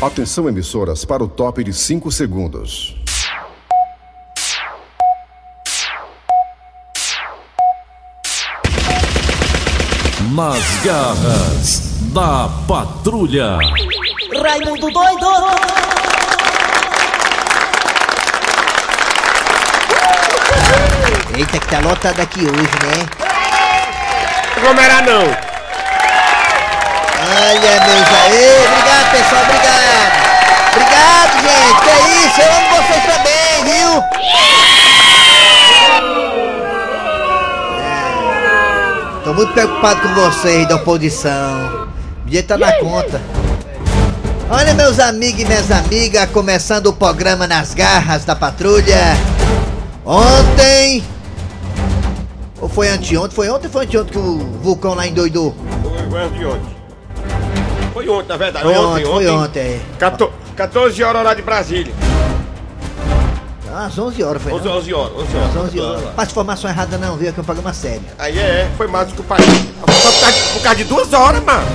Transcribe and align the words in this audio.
Atenção, 0.00 0.48
emissoras, 0.48 1.04
para 1.04 1.24
o 1.24 1.28
top 1.28 1.64
de 1.64 1.72
5 1.72 2.12
segundos. 2.12 2.96
Nas 10.36 10.84
garras 10.84 11.80
da 12.12 12.48
patrulha. 12.68 13.58
Raimundo 14.40 14.88
doido! 14.88 15.26
Eita, 21.36 21.58
que 21.58 21.66
tá 21.66 21.80
lotado 21.80 22.20
aqui 22.20 22.42
hoje, 22.42 22.52
né? 22.52 23.06
Aglomerar 24.58 25.04
não. 25.04 25.47
Olha, 27.30 27.72
meus 27.84 28.08
aí. 28.08 28.56
Obrigado, 28.66 29.10
pessoal, 29.10 29.42
obrigado. 29.42 30.28
Obrigado, 30.72 31.32
gente. 31.42 31.78
Que 31.82 31.90
é 31.90 31.98
isso? 32.24 32.40
Eu 32.40 32.48
amo 32.56 32.68
vocês 32.76 33.04
também, 33.04 33.64
viu? 33.64 33.90
É. 37.84 39.24
Tô 39.24 39.34
muito 39.34 39.52
preocupado 39.52 40.00
com 40.00 40.14
vocês 40.14 40.66
da 40.68 40.76
oposição. 40.76 41.88
O 42.24 42.26
dinheiro 42.26 42.48
tá 42.48 42.56
na 42.56 42.72
conta. 42.78 43.20
Olha, 44.50 44.72
meus 44.72 44.98
amigos 44.98 45.42
e 45.42 45.44
minhas 45.44 45.70
amigas, 45.70 46.30
começando 46.30 46.86
o 46.86 46.94
programa 46.94 47.46
Nas 47.46 47.74
Garras 47.74 48.24
da 48.24 48.34
Patrulha. 48.34 49.14
Ontem. 50.06 51.04
Ou 52.58 52.70
foi 52.70 52.88
anteontem? 52.88 53.36
Foi 53.36 53.50
ontem 53.50 53.66
ou 53.66 53.72
foi 53.72 53.84
anteontem 53.84 54.12
que 54.12 54.18
o 54.18 54.38
vulcão 54.62 54.94
lá 54.94 55.06
endoidou? 55.06 55.54
Foi 56.10 56.22
antes 56.22 56.38
de 56.38 56.46
ontem. 56.46 56.77
Foi 57.92 58.08
ontem, 58.08 58.28
na 58.28 58.36
verdade. 58.36 58.64
Foi 58.64 58.76
ontem, 58.76 59.04
foi 59.04 59.28
ontem. 59.28 59.60
é. 59.60 59.80
14, 59.98 60.32
14 60.56 61.02
horas 61.04 61.20
horário 61.20 61.36
de 61.40 61.44
Brasília. 61.44 61.92
Ah, 63.70 63.84
Às 63.86 63.98
11 63.98 64.22
horas 64.24 64.42
foi. 64.42 64.52
11, 64.52 64.64
não? 64.64 64.76
11 64.78 64.94
horas. 64.94 65.12
11 65.18 65.36
horas. 65.36 65.50
Às 65.50 65.56
11 65.62 65.80
horas. 65.80 66.02
Passa 66.16 66.30
informação 66.30 66.70
errada 66.70 66.98
não, 66.98 67.16
viu? 67.16 67.32
Que 67.32 67.38
é 67.38 67.42
um 67.42 67.44
programa 67.44 67.72
sério. 67.72 68.02
Aí 68.18 68.38
é, 68.38 68.68
foi 68.76 68.86
mais 68.88 69.08
do 69.08 69.14
que 69.14 69.20
o 69.20 69.24
país. 69.24 69.44
Só 69.44 70.10
por 70.10 70.20
causa, 70.20 70.52
por 70.54 70.62
causa 70.62 70.76
de 70.76 70.84
duas 70.84 71.12
horas, 71.12 71.44
mano. 71.44 71.66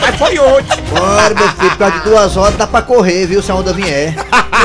Mas 0.00 0.16
foi 0.16 0.38
ontem. 0.38 0.82
Bora, 0.90 1.34
meu 1.34 1.48
filho, 1.50 1.70
por 1.70 1.78
causa 1.78 1.98
de 1.98 2.04
duas 2.04 2.36
horas 2.36 2.56
dá 2.56 2.66
pra 2.66 2.82
correr, 2.82 3.26
viu? 3.26 3.42
Se 3.42 3.50
a 3.50 3.54
onda 3.54 3.72
vier. 3.72 4.14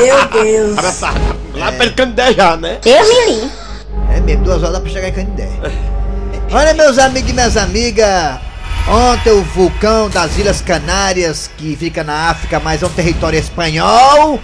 Meu 0.00 0.42
Deus! 0.42 0.76
Tá 1.00 1.14
lá 1.54 1.72
pelo 1.72 1.92
Candé 1.94 2.32
já, 2.34 2.56
né? 2.56 2.78
Deus 2.82 3.08
me 3.08 3.24
livre! 3.32 3.50
É 4.14 4.20
mesmo, 4.20 4.44
duas 4.44 4.58
horas 4.62 4.72
dá 4.74 4.80
pra 4.80 4.90
chegar 4.90 5.08
em 5.08 5.12
Canindé. 5.12 5.48
Olha, 6.52 6.74
meus 6.74 6.98
amigos 6.98 7.30
e 7.30 7.32
minhas 7.32 7.56
amigas. 7.56 8.38
Ontem 8.88 9.30
o 9.30 9.42
vulcão 9.42 10.10
das 10.10 10.36
Ilhas 10.36 10.60
Canárias, 10.60 11.48
que 11.56 11.76
fica 11.76 12.02
na 12.02 12.30
África, 12.30 12.58
mas 12.58 12.82
é 12.82 12.86
um 12.86 12.90
território 12.90 13.38
espanhol, 13.38 14.40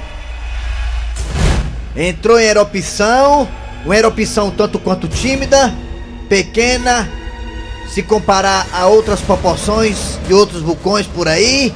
entrou 1.96 2.38
em 2.38 2.44
erupção. 2.44 3.48
Uma 3.84 3.96
erupção 3.96 4.50
tanto 4.50 4.78
quanto 4.78 5.08
tímida, 5.08 5.72
pequena, 6.28 7.08
se 7.88 8.02
comparar 8.02 8.66
a 8.72 8.86
outras 8.86 9.20
proporções 9.20 10.18
de 10.26 10.34
outros 10.34 10.62
vulcões 10.62 11.06
por 11.06 11.28
aí. 11.28 11.72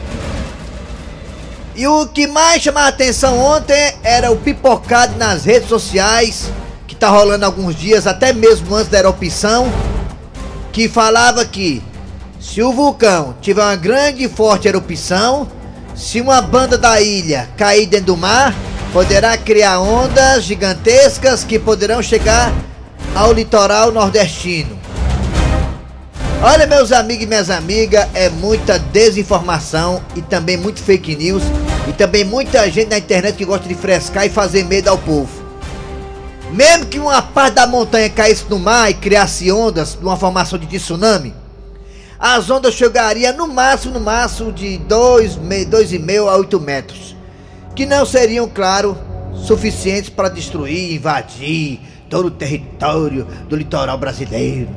E 1.74 1.86
o 1.86 2.06
que 2.06 2.26
mais 2.26 2.60
chamava 2.60 2.86
a 2.86 2.88
atenção 2.90 3.38
ontem 3.38 3.94
era 4.02 4.30
o 4.30 4.36
pipocado 4.36 5.16
nas 5.16 5.44
redes 5.44 5.68
sociais, 5.68 6.50
que 6.86 6.94
tá 6.94 7.08
rolando 7.08 7.46
alguns 7.46 7.74
dias, 7.74 8.06
até 8.06 8.32
mesmo 8.32 8.74
antes 8.74 8.90
da 8.90 8.98
erupção, 8.98 9.72
que 10.72 10.88
falava 10.88 11.44
que 11.44 11.82
se 12.42 12.60
o 12.60 12.72
vulcão 12.72 13.36
tiver 13.40 13.62
uma 13.62 13.76
grande 13.76 14.24
e 14.24 14.28
forte 14.28 14.66
erupção, 14.66 15.46
se 15.94 16.20
uma 16.20 16.42
banda 16.42 16.76
da 16.76 17.00
ilha 17.00 17.48
cair 17.56 17.86
dentro 17.86 18.06
do 18.06 18.16
mar, 18.16 18.52
poderá 18.92 19.38
criar 19.38 19.78
ondas 19.78 20.42
gigantescas 20.42 21.44
que 21.44 21.56
poderão 21.56 22.02
chegar 22.02 22.52
ao 23.14 23.32
litoral 23.32 23.92
nordestino. 23.92 24.76
Olha, 26.42 26.66
meus 26.66 26.90
amigos 26.90 27.22
e 27.22 27.26
minhas 27.28 27.48
amigas, 27.48 28.08
é 28.12 28.28
muita 28.28 28.76
desinformação 28.76 30.02
e 30.16 30.20
também 30.20 30.56
muito 30.56 30.82
fake 30.82 31.14
news 31.14 31.44
e 31.88 31.92
também 31.92 32.24
muita 32.24 32.68
gente 32.68 32.90
na 32.90 32.98
internet 32.98 33.36
que 33.36 33.44
gosta 33.44 33.68
de 33.68 33.76
frescar 33.76 34.26
e 34.26 34.30
fazer 34.30 34.64
medo 34.64 34.88
ao 34.88 34.98
povo. 34.98 35.30
Mesmo 36.50 36.86
que 36.86 36.98
uma 36.98 37.22
parte 37.22 37.54
da 37.54 37.68
montanha 37.68 38.10
caísse 38.10 38.44
no 38.50 38.58
mar 38.58 38.90
e 38.90 38.94
criasse 38.94 39.52
ondas 39.52 39.92
de 39.94 40.04
uma 40.04 40.16
formação 40.16 40.58
de 40.58 40.66
tsunami, 40.66 41.41
as 42.22 42.48
ondas 42.48 42.74
chegariam 42.74 43.36
no 43.36 43.48
máximo, 43.48 43.94
no 43.94 44.00
máximo 44.00 44.52
de 44.52 44.80
2,5 44.88 46.28
a 46.28 46.36
8 46.36 46.60
metros, 46.60 47.16
que 47.74 47.84
não 47.84 48.06
seriam, 48.06 48.48
claro, 48.48 48.96
suficientes 49.34 50.08
para 50.08 50.28
destruir, 50.28 50.94
invadir 50.94 51.80
todo 52.08 52.26
o 52.26 52.30
território 52.30 53.26
do 53.48 53.56
litoral 53.56 53.98
brasileiro. 53.98 54.68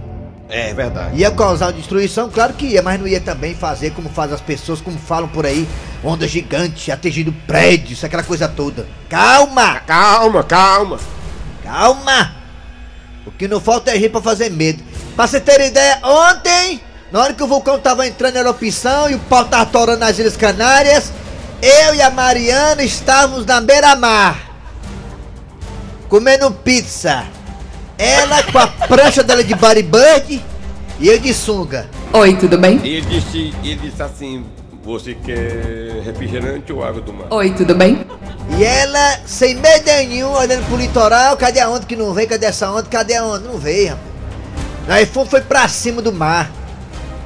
É 0.49 0.73
verdade. 0.73 1.17
Ia 1.17 1.29
causar 1.29 1.71
destruição? 1.71 2.31
Claro 2.31 2.53
que 2.53 2.65
ia, 2.65 2.81
mas 2.81 2.99
não 2.99 3.07
ia 3.07 3.21
também 3.21 3.53
fazer 3.53 3.91
como 3.91 4.09
faz 4.09 4.33
as 4.33 4.41
pessoas, 4.41 4.81
como 4.81 4.97
falam 4.97 5.29
por 5.29 5.45
aí, 5.45 5.67
onda 6.03 6.27
gigante, 6.27 6.91
atingindo 6.91 7.31
prédios, 7.45 8.03
aquela 8.03 8.23
coisa 8.23 8.47
toda. 8.47 8.87
Calma! 9.07 9.81
Calma, 9.81 10.43
calma. 10.43 10.99
Calma! 11.63 12.35
O 13.23 13.31
que 13.31 13.47
não 13.47 13.59
falta 13.59 13.91
é 13.91 13.99
gente 13.99 14.09
pra 14.09 14.21
fazer 14.21 14.49
medo. 14.49 14.83
Pra 15.15 15.27
você 15.27 15.39
ter 15.39 15.61
ideia, 15.61 15.99
ontem, 16.03 16.81
na 17.11 17.21
hora 17.21 17.33
que 17.33 17.43
o 17.43 17.47
vulcão 17.47 17.79
tava 17.79 18.07
entrando 18.07 18.35
em 18.35 18.39
erupção 18.39 19.09
e 19.09 19.15
o 19.15 19.19
pau 19.19 19.45
tava 19.45 19.65
torando 19.67 19.99
nas 19.99 20.17
Ilhas 20.17 20.35
Canárias, 20.35 21.11
eu 21.61 21.95
e 21.95 22.01
a 22.01 22.09
Mariana 22.09 22.83
estávamos 22.83 23.45
na 23.45 23.61
beira-mar, 23.61 24.39
comendo 26.09 26.51
pizza. 26.51 27.25
Ela 27.97 28.43
com 28.43 28.57
a 28.57 28.67
prancha 28.67 29.23
dela 29.23 29.43
de 29.43 29.55
bodybuilding 29.55 30.43
e 30.99 31.07
eu 31.07 31.17
de 31.17 31.33
sunga. 31.33 31.89
Oi, 32.11 32.35
tudo 32.35 32.57
bem? 32.57 32.81
E 32.83 32.95
ele 32.95 33.05
disse, 33.05 33.53
ele 33.63 33.75
disse 33.75 34.03
assim: 34.03 34.45
Você 34.83 35.15
quer 35.15 36.01
refrigerante 36.03 36.73
ou 36.73 36.83
água 36.83 37.01
do 37.01 37.13
mar? 37.13 37.27
Oi, 37.29 37.51
tudo 37.51 37.73
bem? 37.73 38.05
E 38.57 38.63
ela, 38.63 39.19
sem 39.25 39.55
medo 39.55 39.85
nenhum, 39.85 40.31
olhando 40.31 40.65
pro 40.67 40.75
litoral, 40.75 41.37
cadê 41.37 41.61
a 41.61 41.69
onda 41.69 41.85
que 41.85 41.95
não 41.95 42.13
vem? 42.13 42.27
Cadê 42.27 42.47
essa 42.47 42.69
onda? 42.69 42.83
Cadê 42.83 43.15
a 43.15 43.23
onda? 43.23 43.47
Não 43.47 43.57
veio, 43.57 43.91
rapaz. 43.91 44.15
Aí 44.87 45.05
foi, 45.05 45.25
foi 45.25 45.41
pra 45.41 45.67
cima 45.69 46.01
do 46.01 46.11
mar. 46.11 46.51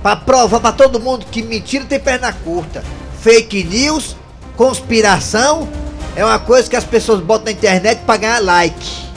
Pra 0.02 0.16
provar 0.16 0.60
pra 0.60 0.72
todo 0.72 1.00
mundo 1.00 1.26
que 1.30 1.42
mentira 1.42 1.86
tem 1.86 2.00
perna 2.00 2.32
curta. 2.32 2.84
Fake 3.22 3.64
news, 3.66 4.16
conspiração, 4.56 5.68
é 6.16 6.24
uma 6.24 6.40
coisa 6.40 6.70
que 6.70 6.76
as 6.76 6.84
pessoas 6.84 7.20
botam 7.22 7.46
na 7.46 7.52
internet 7.52 8.02
pra 8.06 8.18
ganhar 8.18 8.40
like. 8.40 9.10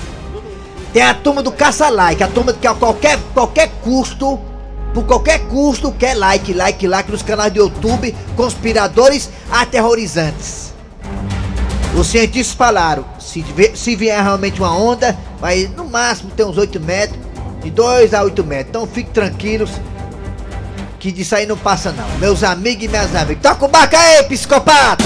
Tem 0.93 1.03
a 1.03 1.15
turma 1.15 1.43
do 1.43 1.51
caça-like, 1.51 2.23
a 2.23 2.29
turma 2.29 2.53
que 2.53 2.67
a 2.67 2.75
qualquer, 2.75 3.19
qualquer 3.33 3.71
custo, 3.83 4.39
por 4.93 5.05
qualquer 5.05 5.39
custo, 5.47 5.91
quer 5.93 6.15
like, 6.15 6.53
like, 6.53 6.87
like 6.87 7.11
nos 7.11 7.23
canais 7.23 7.53
do 7.53 7.61
YouTube, 7.61 8.15
conspiradores 8.37 9.31
aterrorizantes. 9.51 10.75
Os 11.97 12.09
cientistas 12.09 12.55
falaram, 12.55 13.05
se, 13.19 13.45
se 13.75 13.97
vier 13.97 14.23
realmente 14.23 14.61
uma 14.61 14.77
onda, 14.77 15.17
vai 15.41 15.71
no 15.77 15.85
máximo 15.85 16.31
ter 16.31 16.45
uns 16.45 16.59
8 16.59 16.79
metros, 16.81 17.19
de 17.63 17.71
2 17.71 18.13
a 18.13 18.23
8 18.23 18.45
metros. 18.45 18.69
Então 18.69 18.87
fiquem 18.87 19.13
tranquilos, 19.13 19.71
que 21.03 21.11
disso 21.11 21.35
aí 21.35 21.47
não 21.47 21.57
passa 21.57 21.91
não. 21.91 22.09
Meus 22.21 22.45
amigos 22.45 22.85
e 22.85 22.89
minhas 22.89 23.13
amigas. 23.17 23.43
Toca 23.43 23.65
o 23.65 23.69
barco 23.69 23.97
aí, 23.97 24.23
psicopata! 24.23 25.05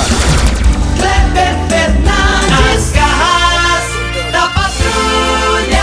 Kleber 0.99 1.57
Fernandes, 1.71 2.93
garras 2.93 3.85
da 4.31 4.47
patrulha! 4.49 5.83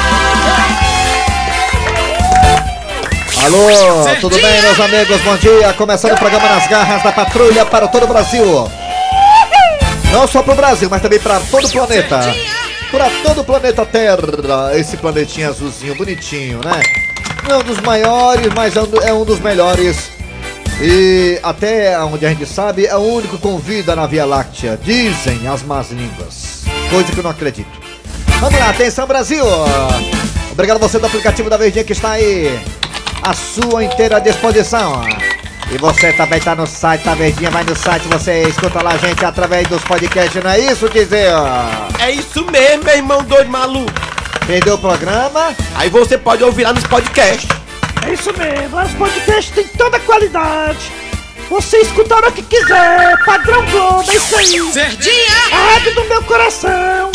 Alô, 3.43 4.15
tudo 4.21 4.39
bem, 4.39 4.61
meus 4.61 4.79
amigos? 4.79 5.19
Bom 5.21 5.35
dia. 5.37 5.73
Começando 5.73 6.11
o 6.11 6.17
programa 6.17 6.47
Nas 6.47 6.67
Garras 6.67 7.01
da 7.01 7.11
Patrulha 7.11 7.65
para 7.65 7.87
todo 7.87 8.03
o 8.03 8.07
Brasil. 8.07 8.69
Não 10.11 10.27
só 10.27 10.43
para 10.43 10.53
o 10.53 10.55
Brasil, 10.55 10.89
mas 10.91 11.01
também 11.01 11.19
para 11.19 11.39
todo 11.39 11.65
o 11.65 11.71
planeta. 11.71 12.35
Para 12.91 13.09
todo 13.23 13.41
o 13.41 13.43
planeta 13.43 13.83
Terra. 13.83 14.77
Esse 14.77 14.95
planetinha 14.95 15.49
azulzinho, 15.49 15.95
bonitinho, 15.95 16.59
né? 16.63 17.12
Não 17.47 17.55
é 17.55 17.57
um 17.57 17.63
dos 17.63 17.79
maiores, 17.81 18.53
mas 18.55 18.75
é 18.75 18.81
um, 18.81 18.87
é 19.03 19.13
um 19.13 19.25
dos 19.25 19.39
melhores. 19.39 20.11
E 20.81 21.39
até 21.43 21.97
onde 21.99 22.25
a 22.25 22.29
gente 22.29 22.45
sabe, 22.45 22.85
é 22.85 22.95
o 22.95 23.01
único 23.01 23.37
com 23.37 23.57
vida 23.57 23.95
na 23.95 24.05
Via 24.07 24.25
Láctea. 24.25 24.79
Dizem 24.81 25.47
as 25.47 25.63
más 25.63 25.91
línguas. 25.91 26.63
Coisa 26.89 27.11
que 27.11 27.19
eu 27.19 27.23
não 27.23 27.31
acredito. 27.31 27.71
Vamos 28.39 28.59
lá, 28.59 28.69
atenção 28.69 29.07
Brasil! 29.07 29.45
Obrigado 30.51 30.79
você 30.79 30.99
do 30.99 31.05
aplicativo 31.05 31.49
da 31.49 31.57
Verdinha 31.57 31.83
que 31.83 31.93
está 31.93 32.11
aí 32.11 32.59
à 33.21 33.33
sua 33.33 33.83
inteira 33.83 34.19
disposição. 34.19 35.01
E 35.71 35.77
você 35.77 36.13
também 36.13 36.39
tá 36.39 36.53
no 36.53 36.67
site 36.67 37.03
da 37.03 37.15
Verdinha, 37.15 37.49
vai 37.49 37.63
no 37.63 37.75
site, 37.75 38.07
você 38.07 38.43
escuta 38.43 38.83
lá 38.83 38.91
a 38.91 38.97
gente 38.97 39.23
através 39.25 39.67
dos 39.67 39.83
podcasts, 39.83 40.43
não 40.43 40.51
é 40.51 40.59
isso, 40.59 40.87
dizer? 40.89 41.29
É 41.99 42.11
isso 42.11 42.45
mesmo, 42.51 42.83
meu 42.83 42.95
irmão 42.95 43.23
doido 43.23 43.49
maluco. 43.49 44.12
Perdeu 44.45 44.75
o 44.75 44.77
programa? 44.77 45.55
Aí 45.75 45.89
você 45.89 46.17
pode 46.17 46.43
ouvir 46.43 46.63
lá 46.63 46.73
nos 46.73 46.83
podcasts. 46.83 47.47
É 48.05 48.13
isso 48.13 48.33
mesmo, 48.37 48.81
os 48.81 48.91
podcasts 48.91 49.55
têm 49.55 49.65
toda 49.77 49.97
a 49.97 49.99
qualidade. 50.01 50.91
Você 51.49 51.77
escuta 51.77 52.13
a 52.13 52.17
hora 52.17 52.31
que 52.31 52.41
quiser, 52.41 53.23
padrão 53.25 53.65
Globo, 53.67 54.11
é 54.11 54.15
isso 54.15 54.35
aí. 54.35 54.71
Serdinha! 54.71 55.35
A 55.51 55.73
rádio 55.73 55.95
do 55.95 56.03
meu 56.05 56.23
coração. 56.23 57.11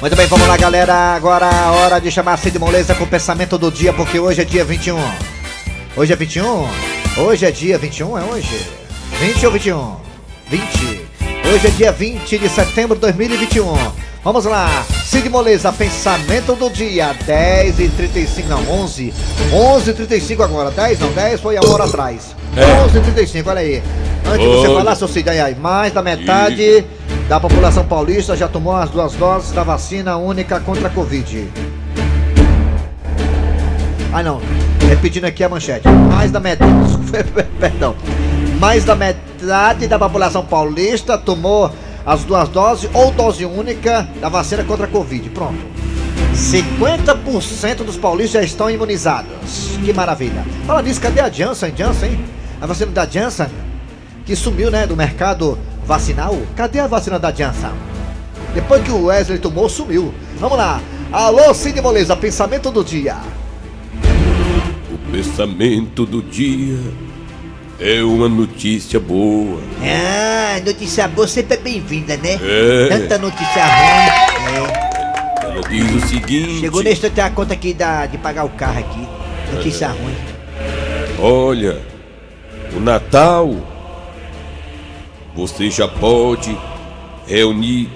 Muito 0.00 0.14
bem, 0.14 0.26
vamos 0.28 0.46
lá, 0.46 0.56
galera. 0.56 0.94
Agora 1.16 1.46
a 1.46 1.72
hora 1.72 2.00
de 2.00 2.10
chamar 2.10 2.36
Cid 2.38 2.56
Moleza 2.58 2.94
com 2.94 3.02
o 3.02 3.08
pensamento 3.08 3.58
do 3.58 3.70
dia, 3.70 3.92
porque 3.92 4.20
hoje 4.20 4.42
é 4.42 4.44
dia 4.44 4.64
21. 4.64 4.96
Hoje 5.96 6.12
é 6.12 6.16
21? 6.16 6.68
Hoje 7.16 7.46
é 7.46 7.50
dia 7.50 7.76
21, 7.76 8.16
é 8.16 8.22
hoje? 8.22 8.64
20 9.18 9.46
ou 9.46 9.52
21? 9.52 9.96
20. 10.48 11.08
Hoje 11.52 11.66
é 11.66 11.70
dia 11.70 11.90
20 11.90 12.38
de 12.38 12.48
setembro 12.48 12.94
de 12.94 13.00
2021. 13.00 14.07
Vamos 14.24 14.44
lá, 14.44 14.84
Cid 15.04 15.28
Moleza, 15.28 15.72
pensamento 15.72 16.56
do 16.56 16.68
dia, 16.68 17.14
10 17.24 17.78
e 17.78 17.88
35, 17.88 18.48
não, 18.48 18.68
11. 18.82 19.14
11 19.52 19.90
e 19.90 19.94
35 19.94 20.42
agora, 20.42 20.70
10 20.72 20.98
não, 20.98 21.12
10 21.12 21.40
foi 21.40 21.56
a 21.56 21.60
hora 21.64 21.84
atrás. 21.84 22.34
11 22.86 22.98
e 22.98 23.00
35, 23.00 23.48
olha 23.48 23.60
aí. 23.60 23.82
Antes 24.26 24.40
de 24.40 24.46
você 24.46 24.74
falar, 24.74 24.96
seu 24.96 25.06
Cid, 25.06 25.30
aí, 25.30 25.40
aí, 25.40 25.54
mais 25.54 25.92
da 25.92 26.02
metade 26.02 26.84
da 27.28 27.38
população 27.38 27.84
paulista 27.84 28.36
já 28.36 28.48
tomou 28.48 28.74
as 28.74 28.90
duas 28.90 29.12
doses 29.14 29.52
da 29.52 29.62
vacina 29.62 30.16
única 30.16 30.58
contra 30.60 30.88
a 30.88 30.90
Covid. 30.90 31.48
Ah 34.12 34.22
não, 34.22 34.40
repetindo 34.88 35.26
aqui 35.26 35.44
a 35.44 35.48
manchete. 35.48 35.86
Mais 35.88 36.32
da 36.32 36.40
metade. 36.40 36.72
Perdão. 37.60 37.94
Mais 38.58 38.84
da 38.84 38.96
metade 38.96 39.86
da 39.86 39.98
população 39.98 40.44
paulista 40.44 41.16
tomou 41.16 41.70
as 42.04 42.24
duas 42.24 42.48
doses 42.48 42.90
ou 42.92 43.10
dose 43.12 43.44
única 43.44 44.08
da 44.20 44.28
vacina 44.28 44.64
contra 44.64 44.86
a 44.86 44.88
Covid. 44.88 45.28
Pronto. 45.30 45.58
50% 46.34 47.84
dos 47.84 47.96
paulistas 47.96 48.40
já 48.40 48.42
estão 48.42 48.70
imunizados. 48.70 49.76
Que 49.84 49.92
maravilha. 49.92 50.44
Fala 50.66 50.82
nisso, 50.82 51.00
cadê 51.00 51.20
a 51.20 51.28
Janssen? 51.28 51.74
Janssen? 51.76 52.24
A 52.60 52.66
vacina 52.66 52.90
da 52.92 53.06
Janssen, 53.06 53.48
que 54.24 54.36
sumiu, 54.36 54.70
né, 54.70 54.86
do 54.86 54.96
mercado 54.96 55.58
vacinal. 55.84 56.36
Cadê 56.54 56.80
a 56.80 56.86
vacina 56.86 57.18
da 57.18 57.32
Janssen? 57.32 57.70
Depois 58.54 58.82
que 58.82 58.90
o 58.90 59.06
Wesley 59.06 59.38
tomou, 59.38 59.68
sumiu. 59.68 60.14
Vamos 60.38 60.58
lá. 60.58 60.80
Alô, 61.12 61.52
Cid 61.54 61.80
Moleza, 61.80 62.16
pensamento 62.16 62.70
do 62.70 62.84
dia. 62.84 63.16
O 64.92 65.10
pensamento 65.10 66.06
do 66.06 66.22
dia 66.22 66.78
é 67.80 68.02
uma 68.02 68.28
notícia 68.28 68.98
boa. 68.98 69.60
Ah, 69.82 70.60
notícia 70.64 71.06
boa 71.08 71.26
sempre 71.28 71.56
é 71.56 71.60
bem-vinda, 71.60 72.16
né? 72.16 72.38
É. 72.42 72.88
Tanta 72.88 73.18
notícia 73.18 73.64
ruim. 73.64 74.68
Ela 75.42 75.68
diz 75.68 75.84
o 75.92 75.98
É. 76.04 76.08
seguinte: 76.08 76.60
Chegou 76.60 76.82
nesse 76.82 77.08
tenho 77.10 77.26
a 77.26 77.30
conta 77.30 77.54
aqui 77.54 77.72
da, 77.74 78.06
de 78.06 78.18
pagar 78.18 78.44
o 78.44 78.48
carro 78.50 78.78
aqui. 78.80 79.06
Notícia 79.54 79.88
ruim. 79.88 80.14
Olha, 81.20 81.80
o 82.76 82.80
Natal 82.80 83.54
você 85.34 85.70
já 85.70 85.86
pode 85.86 86.56
reunir 87.26 87.88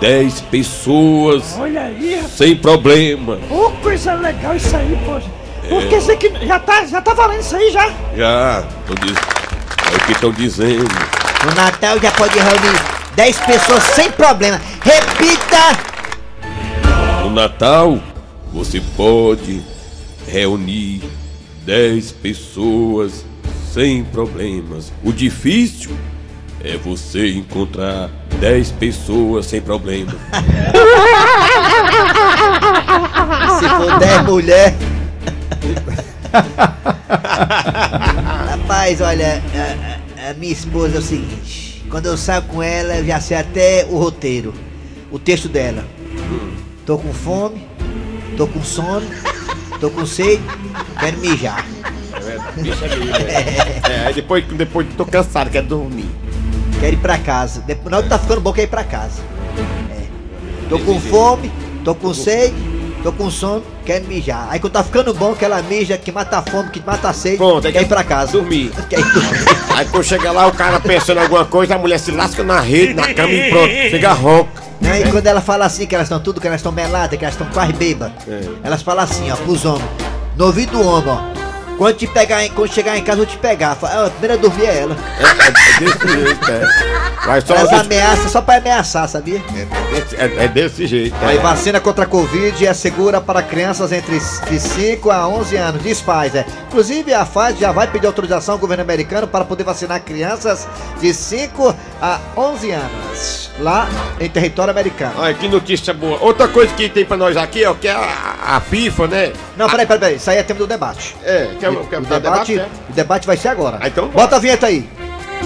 10 0.00 0.42
pessoas 0.42 1.56
Olha 1.58 1.82
aí, 1.84 2.22
sem 2.28 2.54
problema. 2.54 3.38
Ô, 3.50 3.70
coisa 3.82 4.12
legal 4.14 4.54
isso 4.54 4.76
aí, 4.76 4.98
poxa. 5.06 5.26
Quer 5.68 5.98
dizer 5.98 6.16
que 6.16 6.46
já 6.46 6.58
tá, 6.58 6.84
já 6.86 7.00
tá 7.00 7.14
valendo 7.14 7.40
isso 7.40 7.56
aí 7.56 7.70
já? 7.72 7.88
Já, 8.16 8.62
tô 8.86 8.94
diz... 8.94 9.16
é 9.92 9.96
o 9.96 10.00
que 10.06 10.12
estão 10.12 10.32
dizendo. 10.32 10.84
No 11.44 11.54
Natal 11.54 11.98
já 12.00 12.10
pode 12.12 12.38
reunir 12.38 12.80
10 13.16 13.40
pessoas 13.40 13.82
sem 13.82 14.10
problema. 14.12 14.60
Repita! 14.82 15.76
No 17.22 17.30
Natal 17.30 17.98
você 18.52 18.80
pode 18.96 19.62
reunir 20.28 21.02
10 21.64 22.12
pessoas 22.12 23.24
sem 23.72 24.04
problemas. 24.04 24.92
O 25.02 25.12
difícil 25.12 25.90
é 26.62 26.76
você 26.76 27.32
encontrar 27.32 28.08
10 28.40 28.70
pessoas 28.72 29.46
sem 29.46 29.60
problema. 29.60 30.12
Se 33.58 33.68
for 33.68 33.98
10 33.98 34.22
mulher. 34.24 34.74
Rapaz, 38.50 39.00
olha, 39.00 39.42
a, 39.54 40.30
a- 40.30 40.34
minha 40.34 40.52
esposa 40.52 40.96
é 40.96 40.98
o 40.98 41.02
seguinte: 41.02 41.84
quando 41.90 42.06
eu 42.06 42.16
saio 42.16 42.42
com 42.42 42.62
ela, 42.62 42.96
eu 42.96 43.04
já 43.06 43.20
sei 43.20 43.36
até 43.36 43.86
o 43.88 43.96
roteiro, 43.98 44.54
o 45.10 45.18
texto 45.18 45.48
dela. 45.48 45.84
Tô 46.84 46.98
com 46.98 47.12
fome, 47.12 47.66
tô 48.36 48.46
com 48.46 48.62
sono, 48.62 49.06
tô 49.80 49.90
com 49.90 50.06
sede, 50.06 50.42
quero 51.00 51.18
mijar. 51.18 51.64
É, 53.28 54.06
aí 54.06 54.14
depois, 54.14 54.44
depois 54.46 54.86
tô 54.96 55.04
cansado, 55.04 55.50
quero 55.50 55.66
dormir. 55.66 56.08
Quero 56.80 56.94
ir 56.94 56.98
pra 56.98 57.18
casa. 57.18 57.62
Depois, 57.66 57.90
na 57.90 57.96
hora 57.98 58.04
que 58.04 58.10
tá 58.10 58.18
ficando 58.18 58.40
bom, 58.40 58.52
quero 58.52 58.66
ir 58.68 58.70
pra 58.70 58.84
casa. 58.84 59.22
É. 59.90 60.02
Tô 60.68 60.78
com 60.78 61.00
fome, 61.00 61.50
tô 61.84 61.94
com 61.94 62.12
sede, 62.14 62.54
tô 63.06 63.12
com 63.12 63.30
sono, 63.30 63.62
quero 63.84 64.04
mijar. 64.06 64.48
Aí 64.50 64.58
quando 64.58 64.72
tá 64.72 64.82
ficando 64.82 65.14
bom, 65.14 65.32
que 65.34 65.44
ela 65.44 65.62
mija, 65.62 65.96
que 65.96 66.10
mata 66.10 66.38
a 66.38 66.42
fome, 66.42 66.70
que 66.70 66.82
mata 66.84 67.08
a 67.08 67.12
sede, 67.12 67.36
Pronto, 67.36 67.64
aí 67.66 67.72
quer 67.72 67.78
quer 67.80 67.84
ir 67.84 67.88
pra 67.88 68.02
casa. 68.02 68.32
dormir. 68.32 68.72
Quer 68.90 68.98
ir 68.98 69.04
dormir. 69.12 69.46
Aí 69.76 69.86
quando 69.86 70.02
chega 70.04 70.32
lá, 70.32 70.46
o 70.48 70.52
cara 70.52 70.80
pensando 70.80 71.18
em 71.18 71.22
alguma 71.22 71.44
coisa, 71.44 71.76
a 71.76 71.78
mulher 71.78 71.98
se 72.00 72.10
lasca 72.10 72.42
na 72.42 72.60
rede, 72.60 72.94
na 72.94 73.12
cama 73.14 73.30
e 73.32 73.50
pronto, 73.50 73.68
chega 73.90 74.12
ronca. 74.12 74.50
Né? 74.80 75.02
E 75.02 75.10
quando 75.10 75.26
ela 75.26 75.40
fala 75.40 75.64
assim, 75.66 75.86
que 75.86 75.94
elas 75.94 76.06
estão 76.06 76.18
tudo, 76.20 76.40
que 76.40 76.46
elas 76.46 76.58
estão 76.60 76.72
meladas, 76.72 77.16
que 77.18 77.24
elas 77.24 77.34
estão 77.34 77.46
quase 77.52 77.72
bêbadas, 77.74 78.12
É. 78.28 78.40
elas 78.64 78.82
falam 78.82 79.04
assim, 79.04 79.30
ó, 79.30 79.36
pros 79.36 79.64
homens, 79.64 79.84
no 80.36 80.46
ouvido 80.46 80.72
do 80.72 80.82
homem, 80.86 81.08
ó. 81.10 81.35
Quando, 81.76 81.94
te 81.96 82.06
pegar, 82.06 82.44
em- 82.44 82.50
quando 82.50 82.72
chegar 82.72 82.96
em 82.96 83.02
casa, 83.02 83.20
eu 83.20 83.26
vou 83.26 83.34
te 83.34 83.38
pegar. 83.38 83.74
Fala, 83.74 84.04
"Ah, 84.04 84.06
A 84.06 84.10
primeira 84.10 84.34
a 84.34 84.36
dormir 84.38 84.64
é 84.66 84.78
ela. 84.80 84.96
É, 85.18 85.46
é 85.46 85.50
desse 85.84 86.08
jeito, 86.08 86.50
é. 86.50 86.96
Mas 87.26 87.44
só 87.44 87.54
Elas 87.54 87.68
você- 87.70 87.74
ameaçam 87.76 88.28
só 88.28 88.40
pra 88.40 88.56
ameaçar, 88.56 89.08
sabia? 89.08 89.42
é, 89.54 89.94
desse- 90.00 90.16
é- 90.16 90.44
é 90.44 90.48
desse 90.48 90.86
jeito. 90.86 91.16
Aí 91.20 91.36
É. 91.36 91.40
vacina 91.40 91.80
contra 91.80 92.04
a 92.04 92.06
Covid 92.06 92.66
é 92.66 92.72
segura 92.72 93.20
para 93.20 93.42
crianças 93.42 93.90
entre 93.92 94.18
de 94.48 94.60
5 94.60 95.10
a 95.10 95.26
11 95.28 95.56
anos, 95.56 95.82
diz 95.82 96.00
Pfizer. 96.00 96.46
Inclusive, 96.68 97.12
a 97.12 97.26
Pfizer 97.26 97.56
já 97.58 97.72
vai 97.72 97.86
pedir 97.88 98.06
autorização 98.06 98.54
ao 98.54 98.58
governo 98.58 98.82
americano 98.84 99.26
para 99.26 99.44
poder 99.44 99.64
vacinar 99.64 100.00
crianças 100.00 100.66
de 101.00 101.12
5 101.12 101.74
a 102.00 102.20
11 102.36 102.70
anos, 102.70 103.50
lá 103.58 103.88
em 104.20 104.28
território 104.30 104.70
americano. 104.70 105.14
Olha 105.18 105.34
que 105.34 105.48
notícia 105.48 105.92
boa. 105.92 106.18
Outra 106.20 106.46
coisa 106.48 106.72
que 106.74 106.88
tem 106.88 107.04
pra 107.04 107.16
nós 107.16 107.36
aqui, 107.36 107.64
ó, 107.66 107.74
que 107.74 107.88
é 107.88 107.92
a, 107.92 108.36
a 108.56 108.60
FIFA, 108.60 109.08
né? 109.08 109.32
Não, 109.56 109.68
peraí, 109.68 109.84
peraí, 109.86 110.00
peraí, 110.00 110.16
isso 110.16 110.30
aí 110.30 110.36
é 110.38 110.42
tema 110.44 110.58
do 110.58 110.66
debate. 110.66 111.16
É, 111.24 111.48
que 111.58 111.65
é 111.66 111.70
o, 111.70 111.84
que 111.86 111.94
é 111.94 111.98
o, 111.98 112.02
debate, 112.02 112.22
debate, 112.22 112.54
né? 112.54 112.68
o 112.88 112.92
debate 112.92 113.26
vai 113.26 113.36
ser 113.36 113.48
agora. 113.48 113.78
Ah, 113.80 113.88
então. 113.88 114.08
Bota 114.08 114.36
a 114.36 114.38
vinheta 114.38 114.66
aí. 114.66 114.88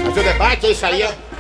Mas 0.05 0.17
o 0.17 0.23
debate 0.23 0.67
é 0.67 0.71
isso 0.71 0.87
aí, 0.87 1.03
ó. 1.03 1.31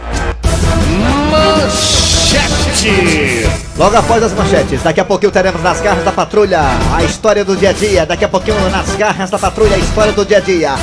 Logo 3.76 3.96
após 3.96 4.22
as 4.22 4.32
manchetes, 4.32 4.82
daqui 4.82 5.00
a 5.00 5.04
pouquinho 5.04 5.32
teremos 5.32 5.62
nas 5.62 5.80
garras 5.80 6.04
da 6.04 6.12
patrulha 6.12 6.60
a 6.94 7.02
história 7.02 7.44
do 7.44 7.56
dia 7.56 7.70
a 7.70 7.72
dia. 7.72 8.06
Daqui 8.06 8.24
a 8.24 8.28
pouquinho 8.28 8.56
nas 8.70 8.94
garras 8.96 9.30
da 9.30 9.38
patrulha 9.38 9.76
a 9.76 9.78
história 9.78 10.12
do 10.12 10.24
dia 10.24 10.38
a 10.38 10.40
dia. 10.40 10.74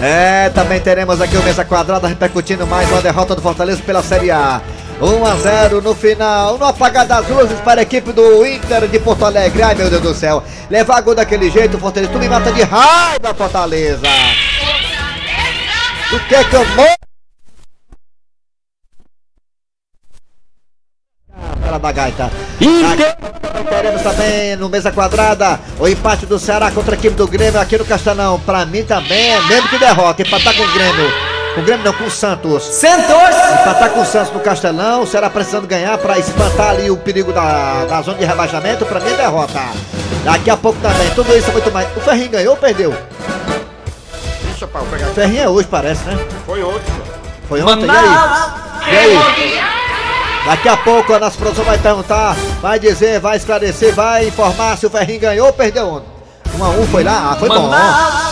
É, 0.00 0.48
também 0.50 0.80
teremos 0.80 1.20
aqui 1.20 1.36
o 1.36 1.42
Mesa 1.42 1.64
Quadrada 1.64 2.06
repercutindo 2.06 2.66
mais 2.66 2.88
uma 2.90 3.02
derrota 3.02 3.34
do 3.34 3.42
Fortaleza 3.42 3.82
pela 3.84 4.02
Série 4.02 4.30
A. 4.30 4.60
1 5.00 5.24
a 5.24 5.36
0 5.36 5.80
no 5.80 5.94
final, 5.94 6.58
no 6.58 6.64
apagar 6.64 7.06
das 7.06 7.28
luzes 7.28 7.60
para 7.60 7.80
a 7.80 7.82
equipe 7.82 8.12
do 8.12 8.44
Inter 8.44 8.88
de 8.88 8.98
Porto 8.98 9.24
Alegre. 9.24 9.62
Ai 9.62 9.74
meu 9.74 9.88
Deus 9.88 10.02
do 10.02 10.14
céu, 10.14 10.42
levar 10.68 11.00
gol 11.02 11.14
daquele 11.14 11.50
jeito, 11.50 11.78
Fortaleza, 11.78 12.12
tu 12.12 12.18
me 12.18 12.28
mata 12.28 12.50
de 12.52 12.62
raiva, 12.62 13.34
Fortaleza. 13.34 14.02
Tu 16.10 16.20
quer 16.28 16.48
que 16.48 16.56
eu 16.56 16.64
morra? 16.74 16.96
Pela 21.62 21.78
da 21.78 21.92
gaita. 21.92 22.24
Aqui 22.24 23.38
Teremos 23.68 24.02
também 24.02 24.56
no 24.56 24.68
mesa 24.68 24.90
quadrada 24.90 25.60
o 25.78 25.86
empate 25.86 26.26
do 26.26 26.38
Ceará 26.38 26.70
contra 26.70 26.94
a 26.94 26.98
equipe 26.98 27.14
do 27.14 27.28
Grêmio 27.28 27.60
aqui 27.60 27.76
no 27.76 27.84
Castelão. 27.84 28.40
Pra 28.40 28.64
mim 28.64 28.82
também 28.82 29.30
é 29.30 29.40
mesmo 29.42 29.68
que 29.68 29.78
derrota. 29.78 30.22
Empatar 30.22 30.56
com 30.56 30.62
o 30.62 30.72
Grêmio. 30.72 31.37
Com 31.58 31.62
o 31.62 31.64
Grêmio 31.64 31.84
não, 31.84 31.92
com 31.92 32.04
o 32.04 32.10
Santos. 32.10 32.62
Santos! 32.62 33.10
Empatar 33.60 33.90
com 33.90 34.02
o 34.02 34.06
Santos 34.06 34.32
no 34.32 34.38
Castelão. 34.38 35.02
O 35.02 35.06
Ceará 35.08 35.28
precisando 35.28 35.66
ganhar 35.66 35.98
pra 35.98 36.16
espantar 36.16 36.70
ali 36.70 36.88
o 36.88 36.96
perigo 36.96 37.32
da, 37.32 37.84
da 37.84 38.00
zona 38.00 38.16
de 38.16 38.24
rebaixamento. 38.24 38.86
Pra 38.86 39.00
mim 39.00 39.10
é 39.10 39.16
derrota. 39.16 39.60
Daqui 40.22 40.50
a 40.50 40.56
pouco 40.56 40.78
também. 40.80 41.10
Tudo 41.16 41.36
isso 41.36 41.50
e 41.50 41.52
muito 41.52 41.72
mais. 41.72 41.88
O 41.96 42.00
Ferrinho 42.00 42.30
ganhou 42.30 42.52
ou 42.52 42.56
perdeu? 42.56 42.96
Deixa 44.44 44.66
eu 44.66 44.68
pegar. 44.68 45.08
O 45.08 45.14
Ferrinho 45.14 45.42
é 45.42 45.48
hoje, 45.48 45.66
parece, 45.68 46.04
né? 46.04 46.16
Foi 46.46 46.62
ontem, 46.62 46.92
mano. 46.92 47.04
Foi 47.48 47.60
ontem. 47.60 47.86
E 47.86 48.96
aí? 48.96 49.12
E 49.12 49.18
aí? 49.18 49.60
Daqui 50.46 50.68
a 50.68 50.76
pouco 50.76 51.12
a 51.12 51.18
nossa 51.18 51.36
produção 51.36 51.64
vai 51.64 51.76
perguntar, 51.76 52.36
vai 52.62 52.78
dizer, 52.78 53.18
vai 53.18 53.36
esclarecer, 53.36 53.92
vai 53.96 54.28
informar 54.28 54.78
se 54.78 54.86
o 54.86 54.90
Ferrinho 54.90 55.18
ganhou 55.18 55.48
ou 55.48 55.52
perdeu 55.52 55.88
ontem. 55.88 56.06
1 56.56 56.64
a 56.64 56.68
1 56.68 56.86
foi 56.86 57.02
lá? 57.02 57.32
Ah, 57.32 57.36
foi 57.36 57.48
bom. 57.48 57.70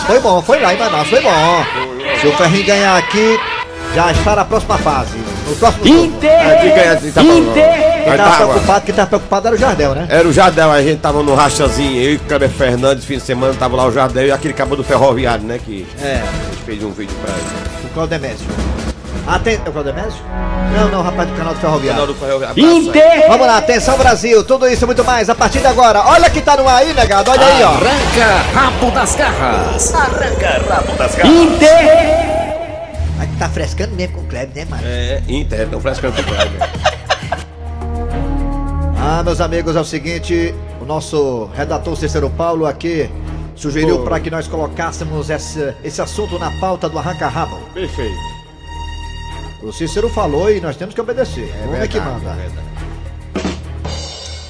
Foi 0.07 0.19
bom, 0.21 0.41
foi 0.41 0.59
lá 0.61 0.73
em 0.73 0.77
Manaus, 0.77 1.09
foi 1.09 1.21
bom. 1.21 1.96
Se 2.21 2.27
o 2.27 2.31
Ferrinho 2.37 2.65
ganhar 2.65 2.97
aqui, 2.97 3.39
já 3.93 4.11
está 4.11 4.35
na 4.35 4.45
próxima 4.45 4.77
fase. 4.77 5.17
No 5.47 5.55
próximo 5.55 5.85
jogo. 5.85 6.17
É, 6.25 6.89
assim, 6.89 7.11
tá. 7.11 7.21
Inter! 7.23 7.97
Quem 8.03 8.11
Aí 8.13 8.17
tava 8.17 8.29
tava. 8.31 8.45
preocupado, 8.51 8.85
quem 8.85 8.95
tava 8.95 9.07
preocupado 9.09 9.47
era 9.47 9.55
o 9.55 9.59
Jardel, 9.59 9.95
né? 9.95 10.07
Era 10.09 10.27
o 10.27 10.31
Jardel, 10.33 10.71
a 10.71 10.81
gente 10.81 10.99
tava 10.99 11.21
no 11.23 11.35
rachazinho, 11.35 12.01
eu 12.01 12.13
e 12.13 12.15
o 12.15 12.19
Kleber 12.21 12.49
Fernandes, 12.49 13.03
fim 13.05 13.15
de 13.17 13.23
semana, 13.23 13.53
tava 13.53 13.75
lá 13.75 13.85
o 13.85 13.91
Jardel 13.91 14.27
e 14.27 14.31
aquele 14.31 14.53
cabo 14.53 14.75
do 14.75 14.83
ferroviário, 14.83 15.43
né? 15.45 15.59
Que 15.63 15.85
É, 16.01 16.21
a 16.23 16.49
gente 16.51 16.63
fez 16.65 16.83
um 16.83 16.91
vídeo 16.91 17.15
pra 17.21 17.33
ele. 17.33 17.85
o 17.85 17.89
Claudemésio. 17.93 18.47
Aten... 19.27 19.59
É 19.65 19.69
o 19.69 19.71
Claudemésio? 19.73 20.21
Não, 20.73 20.89
não, 20.89 21.01
rapaz 21.01 21.29
do 21.29 21.35
canal 21.35 21.53
do 21.53 21.59
Ferroviário. 21.59 22.01
Canal 22.01 22.07
do 22.07 22.19
ferroviário. 22.19 22.59
Inter. 22.59 23.27
Vamos 23.27 23.45
lá, 23.47 23.57
atenção 23.57 23.97
Brasil, 23.97 24.43
tudo 24.43 24.67
isso 24.67 24.83
e 24.83 24.87
muito 24.87 25.03
mais 25.03 25.29
a 25.29 25.35
partir 25.35 25.59
de 25.59 25.67
agora. 25.67 26.01
Olha 26.05 26.29
que 26.29 26.41
tá 26.41 26.55
no 26.55 26.67
ar 26.67 26.77
aí, 26.77 26.93
negado, 26.93 27.29
olha 27.29 27.45
aí, 27.45 27.63
ó. 27.63 27.69
Arranca 27.69 28.53
rabo 28.53 28.91
das 28.91 29.15
garras. 29.15 29.93
Inter. 31.27 31.67
Aí 33.19 33.27
tá 33.37 33.49
frescando 33.49 33.95
mesmo 33.95 34.15
com 34.15 34.21
o 34.21 34.27
Kleber, 34.27 34.55
né, 34.55 34.65
mano? 34.69 34.83
É, 34.85 35.21
Inter, 35.27 35.61
estão 35.61 35.81
frescando 35.81 36.15
com 36.15 36.21
o 36.21 36.25
Kleber. 36.25 36.69
Ah, 38.99 39.23
meus 39.23 39.39
amigos, 39.39 39.75
é 39.75 39.79
o 39.79 39.85
seguinte, 39.85 40.53
o 40.81 40.85
nosso 40.85 41.49
redator 41.55 41.95
Cícero 41.95 42.29
Paulo 42.29 42.65
aqui 42.65 43.09
sugeriu 43.55 44.03
para 44.03 44.19
que 44.19 44.29
nós 44.29 44.47
colocássemos 44.47 45.29
esse, 45.29 45.73
esse 45.83 46.01
assunto 46.01 46.37
na 46.37 46.51
pauta 46.59 46.89
do 46.89 46.97
arranca-rabo. 46.97 47.57
Perfeito. 47.73 48.36
O 49.61 49.71
Cícero 49.71 50.09
falou 50.09 50.51
e 50.51 50.61
nós 50.61 50.75
temos 50.77 50.93
que 50.93 51.01
obedecer. 51.01 51.49
É 51.55 51.61
Vamos 51.63 51.79
ver 51.79 51.87
que 51.87 51.99
manda. 51.99 52.33
verdade. 52.33 52.67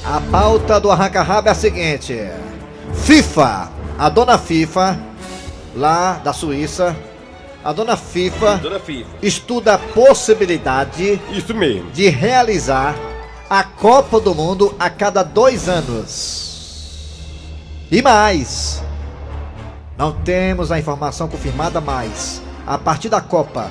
A 0.06 0.22
pauta 0.32 0.80
do 0.80 0.92
arranca-rabo 0.92 1.48
é 1.48 1.52
a 1.52 1.56
seguinte: 1.56 2.18
FIFA, 2.94 3.70
a 3.98 4.10
dona 4.10 4.38
FIFA, 4.38 4.98
lá 5.76 6.14
da 6.24 6.34
Suíça, 6.34 6.96
a 7.64 7.72
dona 7.74 7.96
FIFA 7.98 8.58
Dona 8.58 8.80
FIFA. 8.80 9.10
estuda 9.22 9.74
a 9.76 9.78
possibilidade 9.78 11.22
Isso 11.32 11.54
mesmo. 11.54 11.90
de 11.92 12.10
realizar 12.10 12.96
a 13.50 13.64
Copa 13.64 14.20
do 14.20 14.36
Mundo 14.36 14.76
a 14.80 14.90
cada 14.90 15.24
dois 15.24 15.68
anos. 15.70 16.46
E 17.90 18.02
mais, 18.02 18.84
não 19.98 20.12
temos 20.12 20.70
a 20.72 20.78
informação 20.80 21.30
confirmada, 21.30 21.80
mas 21.80 22.42
a 22.66 22.78
partir 22.78 23.08
da 23.08 23.22
Copa, 23.22 23.70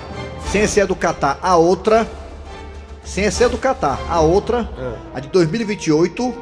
sem 0.56 0.66
ser 0.66 0.86
do 0.86 0.96
Catar, 0.96 1.38
a 1.42 1.54
outra, 1.56 2.08
sem 3.04 3.30
ser 3.30 3.50
do 3.50 3.58
Catar, 3.58 4.00
a 4.08 4.22
outra, 4.22 4.66
a 5.14 5.20
de 5.20 5.28
2028, 5.28 6.34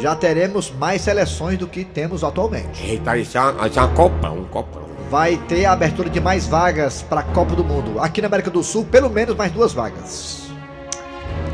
já 0.00 0.14
teremos 0.14 0.70
mais 0.70 1.02
seleções 1.02 1.58
do 1.58 1.66
que 1.66 1.84
temos 1.84 2.22
atualmente. 2.22 2.88
Eita, 2.88 3.18
isso 3.18 3.36
é 3.36 3.40
uma, 3.40 3.66
isso 3.66 3.80
é 3.80 3.82
uma 3.82 3.92
copão, 3.92 4.38
um 4.38 4.44
copão. 4.44 4.82
Vai 5.10 5.36
ter 5.48 5.64
a 5.64 5.72
abertura 5.72 6.08
de 6.08 6.20
mais 6.20 6.46
vagas 6.46 7.02
para 7.02 7.20
a 7.20 7.24
Copa 7.24 7.56
do 7.56 7.64
Mundo. 7.64 7.98
Aqui 7.98 8.20
na 8.20 8.28
América 8.28 8.48
do 8.48 8.62
Sul, 8.62 8.84
pelo 8.84 9.10
menos 9.10 9.34
mais 9.34 9.50
duas 9.50 9.72
vagas. 9.72 10.42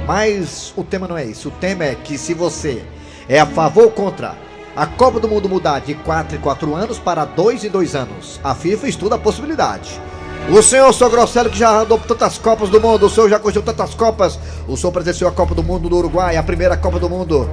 Mas 0.06 0.74
o 0.76 0.84
tema 0.84 1.08
não 1.08 1.16
é 1.16 1.24
isso. 1.24 1.48
O 1.48 1.52
tema 1.52 1.84
é 1.84 1.94
que 1.94 2.18
se 2.18 2.34
você 2.34 2.84
é 3.26 3.40
a 3.40 3.46
favor 3.46 3.84
ou 3.84 3.90
contra 3.90 4.34
a 4.76 4.86
Copa 4.86 5.18
do 5.18 5.26
Mundo 5.28 5.48
mudar 5.48 5.78
de 5.78 5.94
4 5.94 6.36
em 6.36 6.40
4 6.40 6.74
anos 6.74 6.98
para 6.98 7.24
2 7.24 7.64
em 7.64 7.70
2 7.70 7.94
anos, 7.94 8.38
a 8.44 8.54
FIFA 8.54 8.88
estuda 8.88 9.14
a 9.14 9.18
possibilidade. 9.18 9.98
O 10.50 10.60
senhor 10.60 10.92
Sogrossello, 10.92 11.48
que 11.48 11.58
já 11.58 11.80
andou 11.80 11.98
por 11.98 12.06
tantas 12.06 12.36
Copas 12.36 12.68
do 12.68 12.80
Mundo, 12.80 13.06
o 13.06 13.10
senhor 13.10 13.28
já 13.28 13.38
curtiu 13.38 13.62
tantas 13.62 13.94
Copas, 13.94 14.38
o 14.68 14.76
senhor 14.76 14.92
presenciou 14.92 15.30
a 15.30 15.32
Copa 15.32 15.54
do 15.54 15.62
Mundo 15.62 15.88
no 15.88 15.96
Uruguai, 15.96 16.36
a 16.36 16.42
primeira 16.42 16.76
Copa 16.76 16.98
do 16.98 17.08
Mundo. 17.08 17.48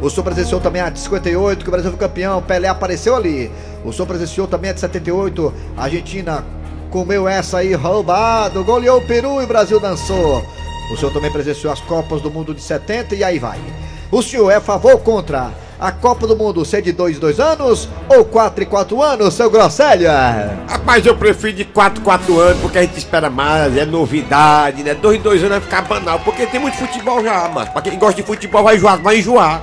O 0.00 0.08
senhor 0.08 0.22
presenciou 0.22 0.60
também 0.60 0.80
a 0.80 0.88
de 0.88 1.00
58, 1.00 1.64
que 1.64 1.68
o 1.68 1.72
Brasil 1.72 1.90
foi 1.90 1.98
campeão, 1.98 2.40
Pelé 2.42 2.68
apareceu 2.68 3.16
ali. 3.16 3.50
O 3.84 3.92
senhor 3.92 4.06
presenciou 4.06 4.46
também 4.46 4.70
a 4.70 4.74
de 4.74 4.80
78, 4.80 5.52
a 5.76 5.84
Argentina 5.84 6.44
comeu 6.90 7.26
essa 7.26 7.58
aí 7.58 7.74
roubado, 7.74 8.62
goleou 8.62 8.98
o 8.98 9.06
Peru 9.06 9.40
e 9.40 9.44
o 9.44 9.48
Brasil 9.48 9.80
dançou. 9.80 10.40
O 10.92 10.96
senhor 10.96 11.12
também 11.12 11.32
presenciou 11.32 11.72
as 11.72 11.80
Copas 11.80 12.20
do 12.20 12.30
Mundo 12.30 12.54
de 12.54 12.62
70 12.62 13.16
e 13.16 13.24
aí 13.24 13.38
vai. 13.38 13.58
O 14.12 14.22
senhor 14.22 14.50
é 14.50 14.56
a 14.56 14.60
favor 14.60 14.92
ou 14.92 14.98
contra 14.98 15.50
a 15.78 15.90
Copa 15.90 16.26
do 16.26 16.36
Mundo 16.36 16.64
ser 16.64 16.82
de 16.82 16.92
2 16.92 17.16
em 17.16 17.20
2 17.20 17.40
anos 17.40 17.88
ou 18.08 18.24
4 18.24 18.64
em 18.64 18.66
4 18.66 19.02
anos, 19.02 19.34
seu 19.34 19.50
Grosselha? 19.50 20.58
Rapaz, 20.68 21.04
eu 21.04 21.16
prefiro 21.16 21.52
de 21.52 21.64
4 21.64 22.02
4 22.02 22.38
anos, 22.38 22.60
porque 22.60 22.78
a 22.78 22.82
gente 22.82 22.98
espera 22.98 23.28
mais, 23.28 23.76
é 23.76 23.84
novidade, 23.84 24.82
né? 24.82 24.94
2 24.94 25.18
em 25.18 25.22
2 25.22 25.40
anos 25.40 25.50
vai 25.50 25.60
ficar 25.60 25.82
banal, 25.82 26.20
porque 26.20 26.46
tem 26.46 26.60
muito 26.60 26.76
futebol 26.76 27.22
já, 27.22 27.50
mas 27.52 27.68
pra 27.68 27.82
quem 27.82 27.98
gosta 27.98 28.20
de 28.20 28.26
futebol 28.26 28.62
vai 28.62 28.76
enjoar, 28.76 29.00
vai 29.00 29.18
enjoar. 29.18 29.62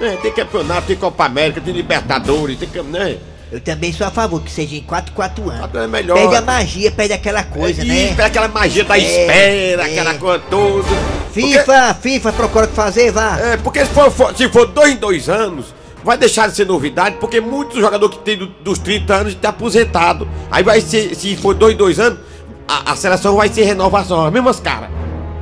É, 0.00 0.16
tem 0.16 0.32
campeonato, 0.32 0.86
tem 0.88 0.96
Copa 0.96 1.24
América, 1.24 1.60
tem 1.60 1.72
Libertadores, 1.72 2.58
tem 2.58 2.82
né? 2.84 3.18
Eu 3.54 3.60
também 3.60 3.92
sou 3.92 4.04
a 4.04 4.10
favor 4.10 4.42
que 4.42 4.50
seja 4.50 4.74
em 4.74 4.80
4, 4.80 5.12
4 5.12 5.44
anos. 5.48 5.60
Quatro 5.60 5.78
é 5.80 5.86
melhor. 5.86 6.18
Perde 6.18 6.34
a 6.34 6.40
magia, 6.42 6.90
perde 6.90 7.12
aquela 7.12 7.44
coisa, 7.44 7.82
é, 7.82 7.84
né? 7.84 7.94
Isso, 8.06 8.08
pega 8.16 8.26
aquela 8.26 8.48
magia 8.48 8.84
da 8.84 8.98
É, 8.98 9.00
espera, 9.00 9.82
é. 9.88 9.92
aquela 9.92 10.14
coisa 10.14 10.42
toda. 10.50 10.88
FIFA, 11.32 11.94
FIFA, 11.94 12.32
procura 12.32 12.64
o 12.64 12.68
que 12.68 12.74
fazer, 12.74 13.12
vá. 13.12 13.38
É, 13.38 13.56
porque 13.56 13.84
se 13.84 13.92
for, 13.92 14.10
for- 14.10 14.36
se 14.36 14.48
for 14.48 14.66
dois 14.66 14.94
em 14.94 14.96
dois 14.96 15.28
anos, 15.28 15.72
vai 16.02 16.18
deixar 16.18 16.48
de 16.48 16.56
ser 16.56 16.66
novidade, 16.66 17.16
porque 17.20 17.40
muitos 17.40 17.78
jogadores 17.80 18.16
que 18.16 18.22
tem 18.24 18.36
do- 18.36 18.48
dos 18.48 18.80
30 18.80 19.14
anos 19.14 19.32
estão 19.34 19.50
aposentado. 19.50 20.28
Aí 20.50 20.64
vai 20.64 20.80
ser, 20.80 21.14
se 21.14 21.36
for 21.36 21.54
dois 21.54 21.74
em 21.74 21.76
dois 21.78 22.00
anos, 22.00 22.18
a, 22.66 22.90
a 22.90 22.96
seleção 22.96 23.36
vai 23.36 23.48
ser 23.48 23.62
renovação, 23.62 24.26
as 24.26 24.32
mesmas 24.32 24.58
caras. 24.58 24.90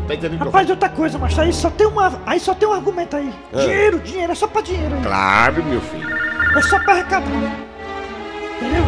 Tá 0.06 0.44
Rapaz, 0.44 0.68
outra 0.68 0.90
coisa, 0.90 1.16
mas 1.16 1.38
aí 1.38 1.50
só 1.50 1.70
tem 1.70 1.86
uma. 1.86 2.20
Aí 2.26 2.38
só 2.38 2.52
tem 2.54 2.68
um 2.68 2.72
argumento 2.74 3.16
aí. 3.16 3.32
É. 3.54 3.60
Dinheiro, 3.62 3.98
dinheiro, 4.00 4.32
é 4.32 4.34
só 4.34 4.46
pra 4.46 4.60
dinheiro 4.60 4.94
aí. 4.96 5.02
Claro, 5.02 5.64
meu 5.64 5.80
filho. 5.80 6.14
É 6.58 6.60
só 6.62 6.78
pra 6.80 6.92
arrecadar. 6.94 7.56
Entendeu? 8.62 8.84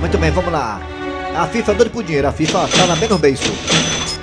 Muito 0.00 0.18
bem, 0.18 0.30
vamos 0.30 0.52
lá. 0.52 0.80
A 1.36 1.46
FIFA 1.46 1.72
é 1.72 1.74
doida 1.74 1.90
por 1.90 2.02
dinheiro, 2.02 2.28
a 2.28 2.32
FIFA 2.32 2.66
tá 2.68 2.86
na 2.86 2.96
menos 2.96 3.20
beijo. 3.20 3.42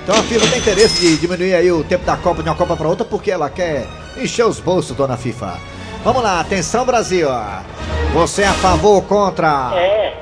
Então 0.03 0.15
a 0.15 0.23
FIFA 0.23 0.47
tem 0.47 0.57
interesse 0.59 0.99
de 0.99 1.17
diminuir 1.17 1.53
aí 1.53 1.71
o 1.71 1.83
tempo 1.83 2.03
da 2.05 2.17
Copa 2.17 2.41
de 2.41 2.49
uma 2.49 2.55
Copa 2.55 2.75
para 2.75 2.87
outra 2.87 3.05
porque 3.05 3.29
ela 3.29 3.47
quer 3.49 3.85
encher 4.17 4.45
os 4.45 4.59
bolsos, 4.59 4.97
dona 4.97 5.15
FIFA. 5.17 5.59
Vamos 6.03 6.23
lá, 6.23 6.39
atenção 6.39 6.83
Brasil. 6.85 7.27
Você 8.13 8.41
é 8.41 8.47
a 8.47 8.53
favor 8.53 8.95
ou 8.95 9.01
contra? 9.03 9.71
É. 9.75 10.13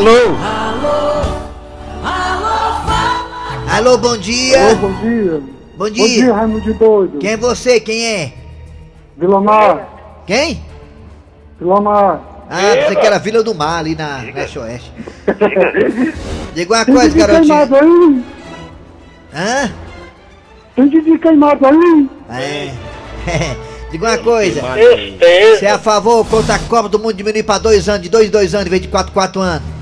Alô? 0.00 0.34
Alô, 3.70 3.98
bom 3.98 4.16
dia! 4.16 4.74
bom 4.76 4.92
dia. 4.94 5.30
Bom 5.30 5.44
Bom 5.76 5.90
dia, 5.90 6.08
dia! 6.08 6.34
Raimundo 6.34 6.62
de 6.62 6.72
Doido. 6.72 7.18
Quem 7.18 7.32
é 7.32 7.36
você? 7.36 7.78
Quem 7.80 8.06
é? 8.06 8.32
Vilamar, 9.18 9.86
Quem? 10.26 10.64
Vilamar. 11.58 12.18
Ah, 12.48 12.76
pensei 12.76 12.96
que 12.96 13.06
era 13.06 13.18
Vila 13.18 13.42
do 13.42 13.54
Mar, 13.54 13.80
ali 13.80 13.94
na 13.94 14.22
Leste 14.34 14.58
Oeste. 14.58 14.90
Diga 16.54 16.74
uma 16.76 16.84
coisa, 16.86 17.18
garotinho. 17.18 17.54
aí? 17.54 18.24
Hã? 19.34 19.72
Tem 20.76 20.88
de 20.88 21.18
queimado 21.18 21.66
aí? 21.66 22.10
É. 22.30 22.70
Diga 23.92 24.06
uma 24.08 24.18
coisa. 24.18 24.62
Você 24.62 25.66
é 25.66 25.70
a 25.70 25.78
favor 25.78 26.16
ou 26.16 26.24
contra 26.24 26.54
a 26.54 26.58
Copa 26.58 26.88
do 26.88 26.98
Mundo 26.98 27.12
diminuir 27.12 27.42
pra 27.42 27.58
dois 27.58 27.86
anos, 27.86 28.00
de 28.00 28.08
dois 28.08 28.28
em 28.28 28.30
dois 28.30 28.54
anos, 28.54 28.66
em 28.66 28.70
vez 28.70 28.80
de 28.80 28.88
quatro, 28.88 29.12
quatro 29.12 29.42
anos? 29.42 29.79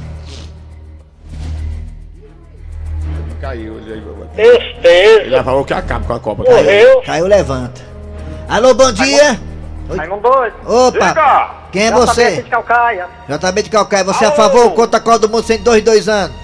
Caiu, 3.40 3.78
ele 3.78 4.02
Tristeza. 4.34 5.22
Ele 5.22 5.42
falou 5.42 5.64
que 5.64 5.72
acaba 5.72 6.04
com 6.04 6.12
a 6.12 6.20
Copa. 6.20 6.44
Caiu. 6.44 6.56
Morreu. 6.56 7.02
Caiu, 7.02 7.26
levanta. 7.26 7.80
Alô, 8.48 8.74
bom 8.74 8.92
dia. 8.92 9.38
Raimundo 9.96 10.22
doido. 10.28 10.54
Opa, 10.66 11.08
Diga! 11.08 11.50
quem 11.72 11.82
é 11.86 11.88
Já 11.88 11.96
você? 11.96 12.42
de 12.42 12.50
Calcaia. 12.50 13.06
JB 13.28 13.62
de 13.62 13.70
Calcaia, 13.70 14.04
você 14.04 14.24
é 14.24 14.28
a 14.28 14.32
favor 14.32 14.64
ou 14.64 14.70
contra 14.72 14.98
a 14.98 15.02
Copa 15.02 15.18
do 15.20 15.28
Mundo 15.28 15.44
de 15.44 15.58
dois 15.58 15.80
em 15.80 15.84
dois 15.84 16.08
anos? 16.08 16.36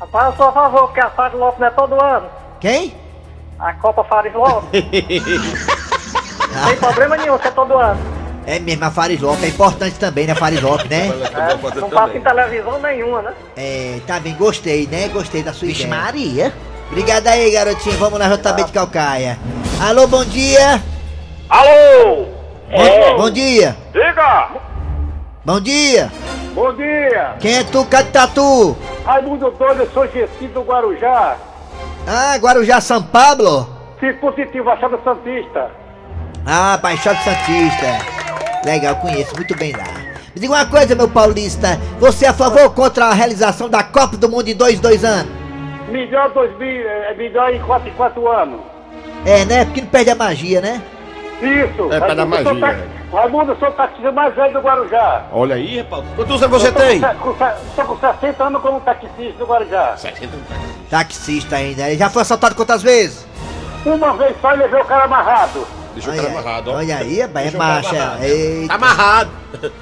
Rapaz, 0.00 0.26
eu 0.26 0.36
sou 0.36 0.48
a 0.48 0.52
favor, 0.52 0.82
porque 0.86 1.00
a 1.00 1.10
Fares 1.10 1.38
Lopes 1.38 1.60
não 1.60 1.66
é 1.66 1.70
todo 1.70 2.02
ano. 2.02 2.26
Quem? 2.60 2.94
A 3.58 3.72
Copa 3.74 4.04
Fares 4.04 4.34
Lopes. 4.34 4.68
não 6.54 6.66
tem 6.68 6.76
problema 6.76 7.16
nenhum 7.16 7.38
ser 7.38 7.52
todo 7.52 7.78
ano. 7.78 8.23
É 8.46 8.58
mesmo, 8.58 8.84
a 8.84 8.90
Faris 8.90 9.20
Lopes 9.20 9.42
é 9.42 9.48
importante 9.48 9.98
também, 9.98 10.26
né, 10.26 10.34
Faris 10.34 10.60
Lopes, 10.60 10.88
né? 10.88 11.10
É, 11.34 11.80
não 11.80 11.90
passa 11.90 12.16
em 12.16 12.20
televisão 12.20 12.78
nenhuma, 12.80 13.22
né? 13.22 13.32
É, 13.56 14.00
tá 14.06 14.20
bem, 14.20 14.34
gostei, 14.34 14.86
né? 14.86 15.08
Gostei 15.08 15.42
da 15.42 15.52
sua 15.52 15.66
Vixe 15.66 15.84
ideia. 15.84 16.02
Maria. 16.02 16.52
Obrigado 16.88 17.26
aí, 17.26 17.50
garotinho. 17.50 17.96
Vamos 17.98 18.18
lá, 18.18 18.28
JB 18.28 18.64
de 18.64 18.72
Calcaia. 18.72 19.38
Alô, 19.80 20.06
bom 20.06 20.24
dia. 20.24 20.82
Alô! 21.48 22.26
Bom, 22.70 23.16
bom 23.16 23.30
dia. 23.30 23.76
Diga! 23.92 24.48
Bom 25.44 25.60
dia. 25.60 26.10
Bom 26.54 26.72
dia! 26.74 27.34
Quem 27.40 27.58
é 27.58 27.64
tu, 27.64 27.84
Catatu? 27.86 28.76
Raimundo 29.04 29.50
Doido, 29.50 29.80
eu 29.82 29.90
sou 29.90 30.06
Gessi 30.08 30.46
do 30.48 30.62
Guarujá. 30.62 31.36
Ah, 32.06 32.36
Guarujá 32.36 32.80
São 32.80 33.02
Pablo? 33.02 33.68
Achado 34.72 35.00
Santista. 35.02 35.70
Ah, 36.46 36.76
Baixada 36.76 37.18
Santista. 37.20 38.13
Legal, 38.64 38.96
conheço 38.96 39.34
muito 39.36 39.56
bem 39.56 39.72
lá. 39.72 39.84
Me 40.34 40.40
diga 40.40 40.52
uma 40.52 40.66
coisa, 40.66 40.94
meu 40.94 41.08
paulista. 41.08 41.78
Você 42.00 42.24
é 42.24 42.28
a 42.28 42.32
favor 42.32 42.62
ou 42.62 42.70
contra 42.70 43.06
a 43.06 43.12
realização 43.14 43.68
da 43.68 43.82
Copa 43.82 44.16
do 44.16 44.28
Mundo 44.28 44.48
em 44.48 44.56
dois, 44.56 44.80
dois 44.80 45.04
anos? 45.04 45.30
Melhor 45.88 46.30
2000, 46.32 46.66
é 46.88 47.14
melhor 47.14 47.52
em 47.54 47.60
4 47.60 47.88
em 47.88 47.92
4 47.92 48.28
anos. 48.28 48.60
É, 49.24 49.44
né? 49.44 49.64
Porque 49.64 49.80
não 49.82 49.88
perde 49.88 50.10
a 50.10 50.14
magia, 50.14 50.60
né? 50.60 50.82
Isso! 51.40 51.92
É, 51.92 51.96
eu 51.98 52.16
sou 52.16 52.26
magia, 52.26 52.60
ta- 52.60 52.94
Raimundo, 53.18 53.52
eu 53.52 53.56
sou 53.58 53.68
o 53.68 53.72
taxista 53.72 54.10
mais 54.10 54.34
velho 54.34 54.52
do 54.54 54.60
Guarujá. 54.60 55.22
Olha 55.30 55.54
aí, 55.54 55.78
rapaz. 55.78 56.04
Quantos 56.16 56.42
anos 56.42 56.62
você 56.62 56.68
Eu 56.68 56.72
tô 56.72 56.80
com 56.80 56.86
tem? 56.86 57.00
com 57.00 57.30
Estou 57.68 57.84
com 57.84 57.96
60 58.20 58.44
anos 58.44 58.62
como 58.62 58.80
taxista 58.80 59.22
do 59.38 59.44
Guarujá. 59.46 59.96
60 59.96 60.24
anos. 60.34 60.46
Taxista 60.90 61.56
ainda. 61.56 61.82
Ele 61.88 61.98
já 61.98 62.10
foi 62.10 62.22
assaltado 62.22 62.54
quantas 62.56 62.82
vezes? 62.82 63.24
Uma 63.86 64.14
vez 64.14 64.34
só 64.40 64.52
e 64.54 64.56
levei 64.56 64.80
o 64.80 64.84
cara 64.84 65.04
amarrado. 65.04 65.64
Deixa 65.94 66.10
o 66.10 66.14
cara 66.14 66.28
Olha, 66.28 66.38
amarrado, 66.38 66.70
ó. 66.70 66.74
olha 66.76 66.96
aí, 66.98 67.20
rapaz, 67.20 67.46
é 67.46 67.50
Deixa 67.50 67.56
o 67.56 67.60
cara 67.60 67.72
marcha. 67.74 67.96
amarrado. 67.96 68.24
Eita. 68.24 68.68
Tá 68.68 68.74
amarrado. 68.74 69.30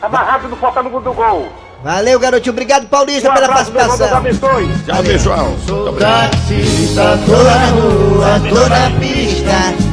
Amarrado 0.03 0.49
no 0.49 0.57
porta 0.57 0.83
no 0.83 0.91
gol 0.91 1.01
do 1.01 1.13
gol. 1.13 1.49
Valeu, 1.83 2.21
garotinho. 2.21 2.53
Obrigado, 2.53 2.87
Paulista, 2.87 3.31
Um 3.31 3.35
pela 3.35 3.49
participação. 3.49 4.09
Tchau, 4.09 5.03
pessoal. 5.03 5.49
Obrigado. 5.89 6.31
Taxista, 6.31 7.19
tô 7.27 7.43
na 7.43 7.67
rua, 7.67 8.41
tô 8.49 8.69
na 8.69 9.01
pista. 9.01 9.93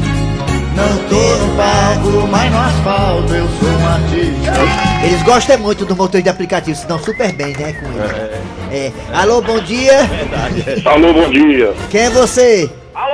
Não 0.75 0.97
tô 1.09 1.15
no 1.15 1.55
palco, 1.57 2.27
mas 2.27 2.51
no 2.51 2.57
asfalto 2.59 3.33
eu 3.35 3.47
sou 3.59 3.69
um 3.69 3.87
artista. 3.87 5.05
Eles 5.05 5.23
gostam 5.23 5.57
muito 5.57 5.85
do 5.85 5.95
motor 5.95 6.21
de 6.21 6.29
aplicativo, 6.29 6.77
se 6.77 6.85
dão 6.87 6.99
super 6.99 7.31
bem, 7.33 7.53
né, 7.57 7.73
com 7.73 7.87
ele. 7.87 8.39
É. 8.71 8.91
Alô, 9.13 9.41
bom 9.41 9.59
dia. 9.59 9.99
Alô, 10.85 11.11
bom 11.13 11.29
dia. 11.29 11.73
Quem 11.89 12.01
é 12.01 12.09
você? 12.09 12.69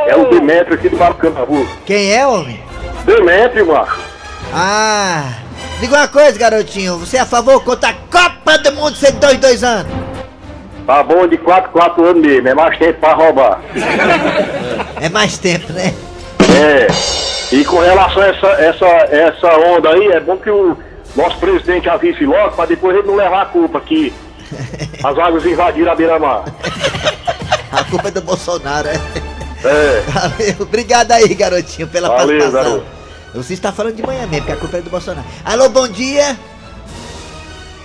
É 0.07 0.15
o 0.15 0.29
Demetrio 0.29 0.75
aqui 0.75 0.89
do 0.89 0.97
Barcanabu. 0.97 1.65
Quem 1.85 2.12
é, 2.13 2.27
homem? 2.27 2.59
Demetrio, 3.05 3.67
macho. 3.67 4.00
Ah, 4.53 5.33
diga 5.79 5.95
uma 5.95 6.07
coisa, 6.07 6.38
garotinho. 6.38 6.97
Você 6.97 7.17
é 7.17 7.21
a 7.21 7.25
favor 7.25 7.63
contra 7.63 7.89
a 7.89 7.93
Copa 7.93 8.57
do 8.57 8.71
Mundo 8.74 8.95
ser 8.95 9.12
dois, 9.13 9.38
dois 9.38 9.63
anos? 9.63 9.91
Tá 10.85 11.01
bom 11.01 11.25
de 11.27 11.38
4, 11.38 11.71
4 11.71 12.05
anos 12.05 12.21
mesmo, 12.21 12.48
é 12.48 12.53
mais 12.53 12.77
tempo 12.77 13.00
pra 13.00 13.13
roubar. 13.13 13.59
É 15.01 15.09
mais 15.09 15.37
tempo, 15.37 15.74
né? 15.74 15.94
É. 16.55 16.87
E 17.55 17.65
com 17.65 17.79
relação 17.79 18.22
a 18.22 18.27
essa, 18.27 18.48
essa, 18.48 18.85
essa 18.85 19.48
onda 19.68 19.89
aí, 19.89 20.07
é 20.09 20.20
bom 20.20 20.37
que 20.37 20.50
o 20.50 20.77
nosso 21.15 21.37
presidente 21.37 21.89
avise 21.89 22.25
logo 22.25 22.55
pra 22.55 22.65
depois 22.65 22.96
ele 22.96 23.07
não 23.07 23.15
levar 23.15 23.41
a 23.41 23.46
culpa 23.46 23.79
que 23.81 24.13
as 25.03 25.18
águas 25.18 25.46
invadiram 25.46 25.91
a 25.91 25.96
beira-mar. 25.96 26.44
A 27.72 27.83
culpa 27.85 28.07
é 28.07 28.11
do 28.11 28.22
Bolsonaro, 28.22 28.87
é? 28.87 28.94
É. 29.68 30.01
Valeu, 30.07 30.55
obrigado 30.59 31.11
aí, 31.11 31.33
garotinho, 31.33 31.87
pela 31.87 32.09
Valeu, 32.09 32.27
participação. 32.39 32.72
garoto. 32.72 32.95
Você 33.35 33.53
está 33.53 33.71
falando 33.71 33.95
de 33.95 34.05
manhã 34.05 34.25
mesmo, 34.27 34.45
porque 34.45 34.51
a 34.53 34.57
culpa 34.57 34.77
é 34.77 34.81
do 34.81 34.89
Bolsonaro. 34.89 35.27
Alô, 35.43 35.67
bom 35.69 35.87
dia. 35.87 36.37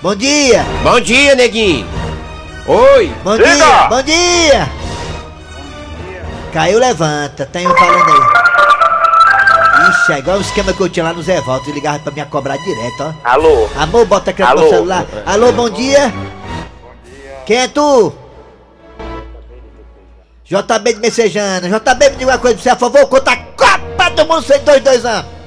Bom 0.01 0.15
dia. 0.15 0.65
Bom 0.83 1.01
dia, 1.01 1.35
neguinho. 1.35 1.87
Oi. 2.67 3.13
Bom 3.25 3.37
Diga. 3.37 3.55
dia. 3.55 3.89
Bom 3.89 4.03
dia. 4.03 4.69
Caiu, 6.53 6.79
levanta. 6.79 7.45
Tem 7.47 7.67
um 7.67 7.75
falando 7.75 8.11
aí. 8.13 8.41
Ixi, 9.91 10.13
é 10.13 10.19
igual 10.19 10.39
o 10.39 10.41
esquema 10.41 10.73
que 10.73 10.81
eu 10.81 10.89
tinha 10.89 11.05
lá 11.05 11.13
no 11.13 11.23
Zé 11.23 11.41
Volta. 11.41 11.65
Ele 11.67 11.75
ligava 11.75 11.99
pra 11.99 12.13
me 12.13 12.25
cobrar 12.27 12.57
direto, 12.57 13.01
ó. 13.01 13.13
Alô? 13.25 13.69
Amor, 13.77 14.07
bota 14.07 14.31
aqui 14.31 14.43
no 14.43 14.69
celular. 14.69 15.05
Alô, 15.27 15.53
bom 15.53 15.69
dia. 15.69 16.13
Quem 17.45 17.57
é 17.57 17.69
tu? 17.69 18.13
JB 20.45 20.95
de 20.95 21.01
Messejana. 21.01 21.69
JB, 21.69 22.11
me 22.11 22.17
diga 22.17 22.31
uma 22.33 22.39
coisa, 22.39 22.59
você 22.59 22.69
é 22.69 22.73
a 22.73 22.77
favor 22.77 23.01
ou 23.01 23.07
contra 23.09 23.33
a 23.33 23.37
Copa 23.37 24.11
do 24.11 24.27
Mundo 24.27 24.43
sem 24.43 24.61
dois, 24.61 24.81
dois 24.83 25.05
anos? 25.05 25.40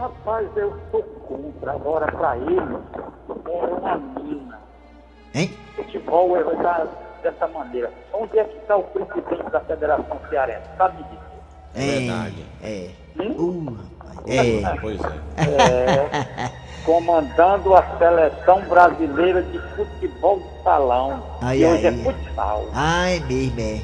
Rapaz, 0.00 0.48
eu 0.56 0.74
sou 0.90 1.02
contra. 1.02 1.72
Agora 1.72 2.10
pra 2.10 2.36
ele, 2.38 2.56
é 2.56 3.66
uma 3.74 3.96
mina. 3.96 4.58
Hein? 5.34 5.52
Futebol 5.76 6.36
é 6.36 6.42
da- 6.62 6.86
dessa 7.22 7.46
maneira. 7.48 7.92
Onde 8.12 8.38
é 8.38 8.44
que 8.44 8.56
está 8.56 8.76
o 8.76 8.84
presidente 8.84 9.50
da 9.50 9.60
Federação 9.60 10.18
Cearense? 10.30 10.62
Sabe 10.78 11.02
disso? 11.02 11.20
É 11.74 11.80
verdade. 11.98 12.44
É. 12.62 12.88
Uh, 13.18 13.76
rapaz. 13.76 14.26
É. 14.26 14.76
Pois 14.80 15.00
é. 15.02 16.50
Comandando 16.84 17.74
a 17.74 17.82
seleção 17.98 18.62
brasileira 18.62 19.42
de 19.42 19.58
futebol 19.76 20.38
de 20.40 20.62
salão. 20.62 21.22
Ai, 21.42 21.58
que 21.58 21.64
ai, 21.64 21.72
hoje 21.74 21.86
é 21.86 21.92
futsal. 21.92 22.64
Ai, 22.72 23.20
mesmo, 23.28 23.60
é. 23.60 23.80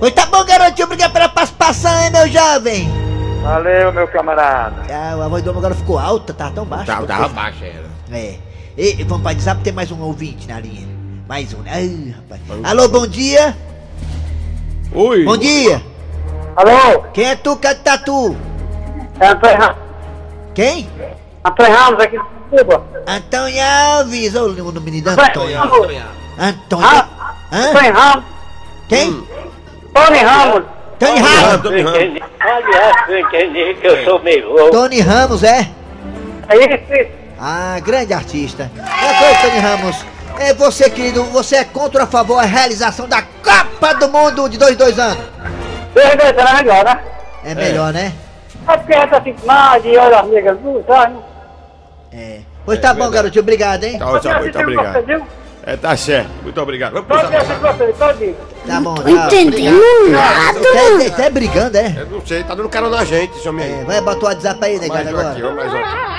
Pois 0.00 0.12
tá 0.12 0.26
bom, 0.26 0.44
garotinho. 0.44 0.86
Obrigado 0.86 1.12
pela 1.12 1.28
participação, 1.28 1.92
hein, 2.02 2.10
meu 2.10 2.26
jovem. 2.26 3.11
Valeu, 3.42 3.92
meu 3.92 4.06
camarada. 4.06 4.82
Ah, 4.88 5.24
a 5.24 5.28
voz 5.28 5.42
do 5.42 5.50
homem 5.50 5.58
agora 5.58 5.74
ficou 5.74 5.98
alta, 5.98 6.32
tá 6.32 6.48
tão 6.50 6.64
baixa. 6.64 6.86
Tava, 6.86 7.06
tava 7.08 7.28
baixa 7.28 7.64
era. 7.64 7.90
É. 8.12 8.38
E, 8.78 9.02
vamos 9.04 9.22
para 9.24 9.32
WhatsApp, 9.32 9.62
tem 9.62 9.72
mais 9.72 9.90
um 9.90 10.00
ouvinte 10.00 10.46
na 10.46 10.60
linha. 10.60 10.86
Mais 11.28 11.52
um, 11.52 11.58
né? 11.58 11.72
Ai, 11.74 12.14
rapaz. 12.16 12.40
Alô, 12.64 12.88
bom 12.88 13.06
dia. 13.06 13.56
Oi. 14.94 15.24
Bom 15.24 15.36
dia. 15.36 15.82
Alô? 16.54 17.02
Quem 17.12 17.24
é 17.30 17.34
tu, 17.36 17.56
Catatu? 17.56 18.36
É 19.18 19.26
Antônio 19.26 19.58
Ramos. 19.58 19.76
Quem? 20.54 20.88
Antônio 21.44 21.72
Ramos 21.76 22.00
aqui 22.00 22.18
de 22.18 22.58
Cuba. 22.58 22.84
Antônio 23.08 23.62
Alves. 23.64 24.36
Olha 24.36 24.62
o 24.62 24.80
menino 24.80 25.10
Antônio. 25.10 25.60
Antônio. 26.38 26.86
Ah, 26.86 27.08
Hã? 27.52 27.70
Antônio 27.70 27.92
Ramos. 27.92 28.24
Quem? 28.88 29.26
Tony 29.92 30.18
Ramos. 30.18 30.64
Tony 31.02 31.20
Ramos. 31.20 31.62
Tony 31.62 31.82
Ramos. 31.82 32.20
Olha, 32.44 33.20
entendi 33.20 33.74
que 33.74 33.86
eu 33.86 34.04
sou 34.04 34.22
meio 34.22 34.48
louco. 34.48 34.70
Tony 34.70 35.00
Ramos, 35.00 35.42
é? 35.42 35.68
É 36.48 36.56
isso. 36.56 37.10
Ah, 37.40 37.78
grande 37.80 38.14
artista. 38.14 38.70
Uma 38.76 39.14
coisa, 39.14 39.40
Tony 39.42 39.58
Ramos. 39.58 40.06
É 40.38 40.54
você, 40.54 40.88
querido, 40.88 41.24
você 41.24 41.56
é 41.56 41.64
contra 41.64 42.02
ou 42.02 42.04
a 42.04 42.10
favor 42.10 42.36
da 42.36 42.46
realização 42.46 43.08
da 43.08 43.22
Copa 43.22 43.94
do 43.94 44.08
Mundo 44.08 44.48
de 44.48 44.56
dois, 44.56 44.76
dois 44.76 44.98
anos? 44.98 45.22
Dois, 45.92 46.16
dois 46.16 46.38
anos 46.38 46.52
melhor, 46.60 46.84
né? 46.84 47.00
É 47.44 47.54
melhor, 47.54 47.92
né? 47.92 48.12
É 48.68 48.76
porque 48.76 48.94
a 48.94 49.00
gente 49.00 49.14
assim, 49.14 49.34
de 49.82 49.98
olho 49.98 50.18
amiga, 50.18 50.58
não 50.62 50.84
sabe? 50.84 51.16
É. 52.12 52.40
Pois 52.64 52.80
tá 52.80 52.94
bom, 52.94 53.10
garotinho. 53.10 53.42
Obrigado, 53.42 53.84
hein? 53.84 53.98
Tá, 53.98 54.20
tá, 54.20 54.38
muito 54.38 54.58
obrigado. 54.58 55.26
É, 55.64 55.76
tá 55.76 55.96
certo. 55.96 56.28
Muito 56.42 56.60
obrigado. 56.60 56.92
Vamos 56.94 57.06
Pode 57.08 57.26
pro 57.28 57.36
assistir 57.36 57.58
você, 57.60 57.92
todinho. 57.92 58.36
Tá 58.66 58.80
bom, 58.80 58.94
tchau. 58.94 59.08
entendendo 59.08 59.80
nada. 60.10 60.58
Até, 60.58 61.06
até 61.06 61.30
brigando, 61.30 61.76
é? 61.76 61.94
Eu 61.98 62.06
não 62.06 62.26
sei, 62.26 62.42
tá 62.42 62.54
dando 62.54 62.68
cara 62.68 62.88
na 62.88 63.04
gente, 63.04 63.36
esse 63.38 63.48
homem 63.48 63.64
É, 63.66 63.84
vai 63.84 64.00
botar 64.00 64.20
o 64.26 64.28
WhatsApp 64.28 64.64
aí, 64.64 64.78
Mais 64.88 65.04
negado, 65.04 65.16
um 65.16 65.30
aqui, 65.30 65.42
agora. 65.42 65.52
ó, 65.52 65.56
mais 65.56 65.72
um 65.72 65.76
aqui. 65.76 66.12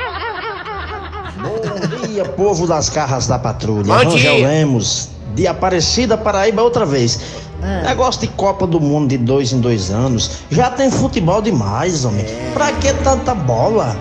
Bom 2.00 2.08
dia, 2.08 2.26
povo 2.26 2.68
das 2.68 2.90
garras 2.90 3.28
da 3.28 3.38
patrulha. 3.40 3.84
Bom 3.84 3.94
Rangel 3.94 4.36
dia. 4.38 4.48
Lemos, 4.48 5.10
de 5.36 5.46
Aparecida, 5.48 6.18
Paraíba, 6.18 6.62
outra 6.62 6.86
vez. 6.86 7.20
Ah. 7.62 7.82
Negócio 7.88 8.22
de 8.22 8.28
Copa 8.28 8.68
do 8.68 8.80
Mundo 8.80 9.10
de 9.10 9.18
dois 9.18 9.52
em 9.54 9.60
dois 9.60 9.90
anos. 9.90 10.40
Já 10.50 10.70
tem 10.70 10.90
futebol 10.92 11.42
demais, 11.42 12.06
homem. 12.06 12.26
Pra 12.54 12.72
que 12.74 12.94
tanta 12.96 13.34
bola? 13.34 13.96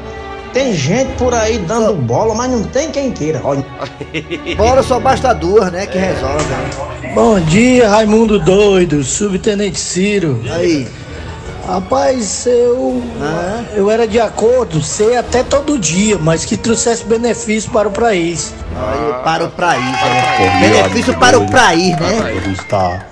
Tem 0.53 0.75
gente 0.75 1.13
por 1.15 1.33
aí 1.35 1.59
dando 1.59 1.95
bola, 1.95 2.35
mas 2.35 2.51
não 2.51 2.63
tem 2.65 2.91
quem 2.91 3.11
queira. 3.11 3.41
Olha. 3.43 3.65
Bora 4.57 4.83
só 4.83 5.01
basta 5.01 5.33
duas, 5.33 5.73
né? 5.73 5.87
Que 5.87 5.99
resolve. 5.99 6.45
né? 6.45 7.13
Bom 7.15 7.41
dia, 7.41 7.89
Raimundo 7.89 8.39
Doido, 8.39 9.03
Subtenente 9.03 9.79
Ciro. 9.79 10.41
Aí. 10.51 10.87
Rapaz, 11.67 12.47
eu. 12.47 13.03
Eu 13.75 13.91
era 13.91 14.07
de 14.07 14.19
acordo, 14.19 14.83
sei 14.83 15.17
até 15.17 15.43
todo 15.43 15.79
dia, 15.79 16.19
mas 16.19 16.45
que 16.45 16.57
trouxesse 16.57 17.05
benefício 17.05 17.71
para 17.71 17.89
o 17.89 17.93
país. 17.93 18.53
Aí, 18.75 19.23
para 19.23 19.45
o 19.45 19.51
país, 19.51 19.85
né? 19.85 20.61
Benefício 20.61 21.17
para 21.19 21.39
o 21.39 21.49
país, 21.51 21.97
né? 21.99 22.35
Está 22.53 23.07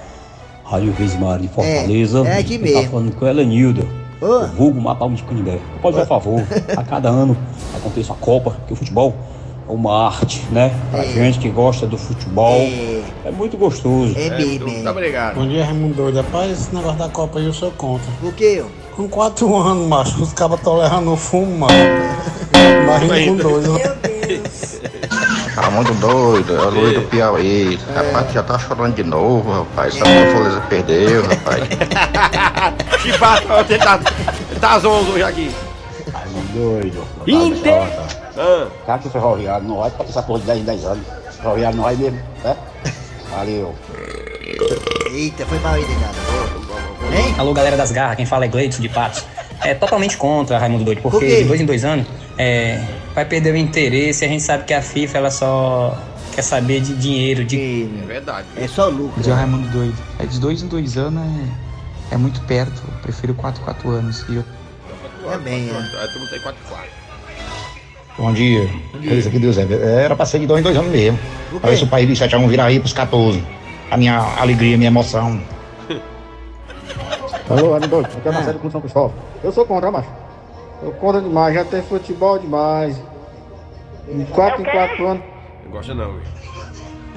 Rádio 0.64 0.92
Vismar 0.92 1.38
de 1.38 1.48
Fortaleza. 1.48 2.22
É, 2.26 2.31
é 2.31 2.38
aqui 2.38 2.59
Quem 2.59 2.59
mesmo. 2.59 2.83
Tá 2.83 2.88
falando 2.90 3.12
com 3.12 3.26
ela, 3.26 3.44
Nilda. 3.44 4.00
Ô. 4.21 4.27
O 4.27 4.47
vulgo 4.49 4.81
matar 4.81 5.07
um 5.07 5.15
de 5.15 5.23
Canindé. 5.23 5.59
Pode 5.81 5.97
por 5.97 6.07
favor, 6.07 6.43
a 6.77 6.83
cada 6.83 7.09
ano 7.09 7.37
acontece 7.75 8.13
a 8.13 8.15
Copa, 8.15 8.51
porque 8.51 8.75
o 8.75 8.77
futebol 8.77 9.15
é 9.69 9.73
uma 9.73 10.07
arte, 10.07 10.45
né? 10.51 10.75
Pra 10.91 11.05
gente 11.05 11.39
que 11.39 11.49
gosta 11.49 11.87
do 11.87 11.97
futebol. 11.97 12.61
É, 13.25 13.31
muito 13.31 13.57
gostoso. 13.57 14.15
É 14.19 14.31
mesmo. 14.31 14.69
Muito 14.69 14.89
obrigado. 14.89 15.37
Bom 15.37 15.47
dia, 15.47 15.65
Raimundo 15.65 15.95
Doido. 15.95 16.17
Rapaz, 16.17 16.51
esse 16.51 16.75
negócio 16.75 16.99
da 16.99 17.09
Copa 17.09 17.39
aí 17.39 17.47
eu 17.47 17.53
sou 17.53 17.71
contra. 17.73 18.11
O 18.23 18.33
quê? 18.33 18.65
Com 18.97 19.09
quatro 19.09 19.57
anos, 19.57 19.87
macho, 19.87 20.23
os 20.23 20.33
cabas 20.33 20.59
estão 20.59 20.77
levando 20.77 21.17
fumo, 21.17 21.61
mano. 21.61 21.73
Imagina 22.85 23.27
com 23.27 23.37
dois. 23.37 24.20
Tá 25.61 25.70
muito 25.70 25.92
doido, 25.94 26.57
é 26.57 26.61
o 26.61 26.70
Luiz 26.70 26.94
do 26.94 27.03
Piauí. 27.03 27.79
Rapaz, 27.94 28.33
já 28.33 28.42
tá 28.42 28.59
chorando 28.59 28.94
de 28.94 29.05
novo, 29.05 29.53
rapaz. 29.53 29.94
Só 29.94 30.05
a 30.05 30.33
Fortaleza 30.33 30.61
perdeu, 30.68 31.23
rapaz. 31.23 31.64
Chibata, 33.03 33.66
ele 33.68 33.79
tá, 33.79 34.01
ele 34.51 34.61
tá 34.61 34.79
zonzo 34.79 35.12
hoje 35.12 35.23
aqui. 35.23 35.55
Doido. 36.55 37.05
Inter. 37.27 37.83
Ah. 38.37 38.66
Cara 38.87 38.99
que 38.99 39.11
ferroviário 39.11 39.68
não 39.68 39.79
vai 39.79 39.90
pra 39.90 40.05
essa 40.07 40.23
porra 40.23 40.40
de 40.40 40.46
10 40.46 40.59
em 40.61 40.64
10 40.64 40.85
anos. 40.87 41.07
Ferroviário 41.37 41.77
não 41.77 41.85
vai 41.85 41.94
mesmo, 41.94 42.18
né? 42.42 42.57
Valeu. 43.31 43.75
Eita, 45.12 45.44
foi 45.46 45.59
mal 45.59 45.75
aí. 45.75 45.83
Hein? 45.83 47.35
Alô, 47.38 47.53
galera 47.53 47.77
das 47.77 47.92
garras, 47.92 48.16
quem 48.16 48.27
fala 48.27 48.46
é 48.46 48.49
Gleidson 48.49 48.81
de 48.81 48.88
Patos. 48.88 49.25
É 49.62 49.75
totalmente 49.75 50.16
contra 50.16 50.59
Raimundo 50.59 50.85
Doido, 50.85 51.03
Por 51.03 51.11
porque 51.12 51.27
quê? 51.27 51.42
de 51.42 51.44
dois 51.44 51.61
em 51.61 51.66
dois 51.66 51.85
anos 51.85 52.07
é, 52.38 52.83
vai 53.14 53.25
perder 53.25 53.55
o 53.55 53.57
interesse. 53.57 54.25
A 54.25 54.29
gente 54.29 54.42
sabe 54.42 54.64
que 54.64 54.75
a 54.75 54.83
FIFA 54.83 55.18
ela 55.18 55.31
só 55.31 55.96
quer 56.35 56.42
saber 56.42 56.81
de 56.81 56.94
dinheiro, 56.94 57.44
de. 57.44 57.88
É 58.03 58.07
verdade. 58.07 58.46
É 58.57 58.66
só 58.68 58.88
lucro. 58.88 59.23
Dia 59.23 59.35
Raimundo 59.35 59.68
doido. 59.68 59.96
É 60.18 60.27
de 60.27 60.38
dois 60.38 60.62
em 60.62 60.68
dois 60.68 60.96
anos 60.96 61.23
é, 62.11 62.14
é 62.14 62.16
muito 62.16 62.40
perto. 62.42 62.83
Eu 62.87 63.03
prefiro 63.03 63.35
4 63.35 63.62
4 63.62 63.90
anos. 63.90 64.25
E 64.29 64.37
eu 64.37 64.44
Também, 65.29 65.70
é. 65.70 65.73
Aí 65.73 66.09
tu 66.12 66.18
não 66.18 66.27
tem 66.29 66.40
4 66.40 66.61
4. 66.68 67.01
Bom 68.18 68.33
dia. 68.33 68.68
Isso 69.01 69.29
aqui, 69.29 69.38
Deus 69.38 69.57
é. 69.57 69.66
Era 70.05 70.14
pra 70.14 70.27
ser 70.27 70.40
de 70.40 70.46
dois 70.46 70.61
em 70.61 70.62
dois 70.62 70.77
anos 70.77 70.90
mesmo. 70.90 71.18
Pra 71.61 71.70
ver 71.70 71.77
se 71.77 71.85
o 71.85 71.88
país 71.88 72.07
de 72.09 72.16
7 72.16 72.35
a 72.35 72.38
1 72.38 72.49
virar 72.49 72.66
aí 72.66 72.79
pros 72.79 72.92
14. 72.92 73.42
A 73.90 73.96
minha 73.96 74.18
alegria, 74.38 74.75
a 74.75 74.79
minha 74.79 74.88
emoção. 74.88 75.40
Alô, 77.49 77.70
Raimundo 77.73 77.88
Doido, 77.88 78.07
aqui 78.07 78.29
é 78.29 78.33
Marcelo 78.33 78.59
com 78.59 78.70
São 78.70 78.81
Cristóvão. 78.81 79.14
Eu 79.42 79.51
sou 79.51 79.64
contra, 79.64 79.90
macho. 79.90 80.20
Eu 80.83 80.93
contra 80.93 81.21
demais, 81.21 81.55
já 81.55 81.64
tem 81.64 81.83
futebol 81.83 82.38
demais. 82.38 82.97
De 84.09 84.25
4 84.25 84.62
em 84.62 84.64
4 84.64 85.07
anos. 85.07 85.23
Não 85.64 85.73
gosta 85.73 85.95
não, 85.95 86.12
viu? 86.12 86.23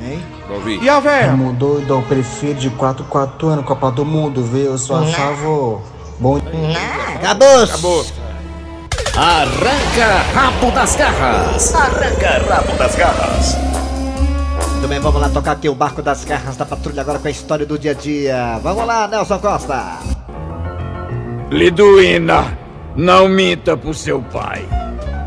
Hein? 0.02 0.24
Não 0.50 0.60
vi. 0.60 0.80
E 0.82 0.90
a 0.90 1.00
velha? 1.00 1.28
Raimundo 1.28 1.58
Doido, 1.58 1.94
eu 1.94 2.02
prefiro 2.04 2.56
de 2.56 2.70
4 2.72 3.06
4 3.06 3.48
anos, 3.48 3.66
Copa 3.66 3.92
do 3.92 4.06
Mundo, 4.06 4.44
viu? 4.44 4.66
Eu 4.66 4.78
sou 4.78 4.98
a 4.98 5.06
favor. 5.06 5.82
Bom 6.20 6.38
Acabou. 7.18 7.64
Acabou. 7.64 8.06
Arranca 9.16 10.24
rabo 10.34 10.72
das 10.72 10.96
garras. 10.96 11.76
Arranca 11.76 12.54
rabo 12.54 12.78
das 12.78 12.96
garras. 12.96 13.58
Muito 14.72 14.88
bem, 14.88 15.00
vamos 15.00 15.22
lá 15.22 15.30
tocar 15.30 15.54
aqui 15.54 15.70
o 15.70 15.76
barco 15.76 16.02
das 16.02 16.26
garras 16.26 16.58
da 16.58 16.66
patrulha 16.66 17.02
agora 17.02 17.20
com 17.20 17.28
a 17.28 17.32
história 17.32 17.66
do 17.66 17.80
dia 17.80 17.92
a 17.92 17.94
dia. 17.94 18.60
Vamos 18.62 18.86
lá, 18.86 19.08
Nelson 19.08 19.40
Costa. 19.40 20.00
Liduína, 21.50 22.58
não 22.96 23.28
minta 23.28 23.76
pro 23.78 23.94
seu 23.94 24.22
pai. 24.22 24.68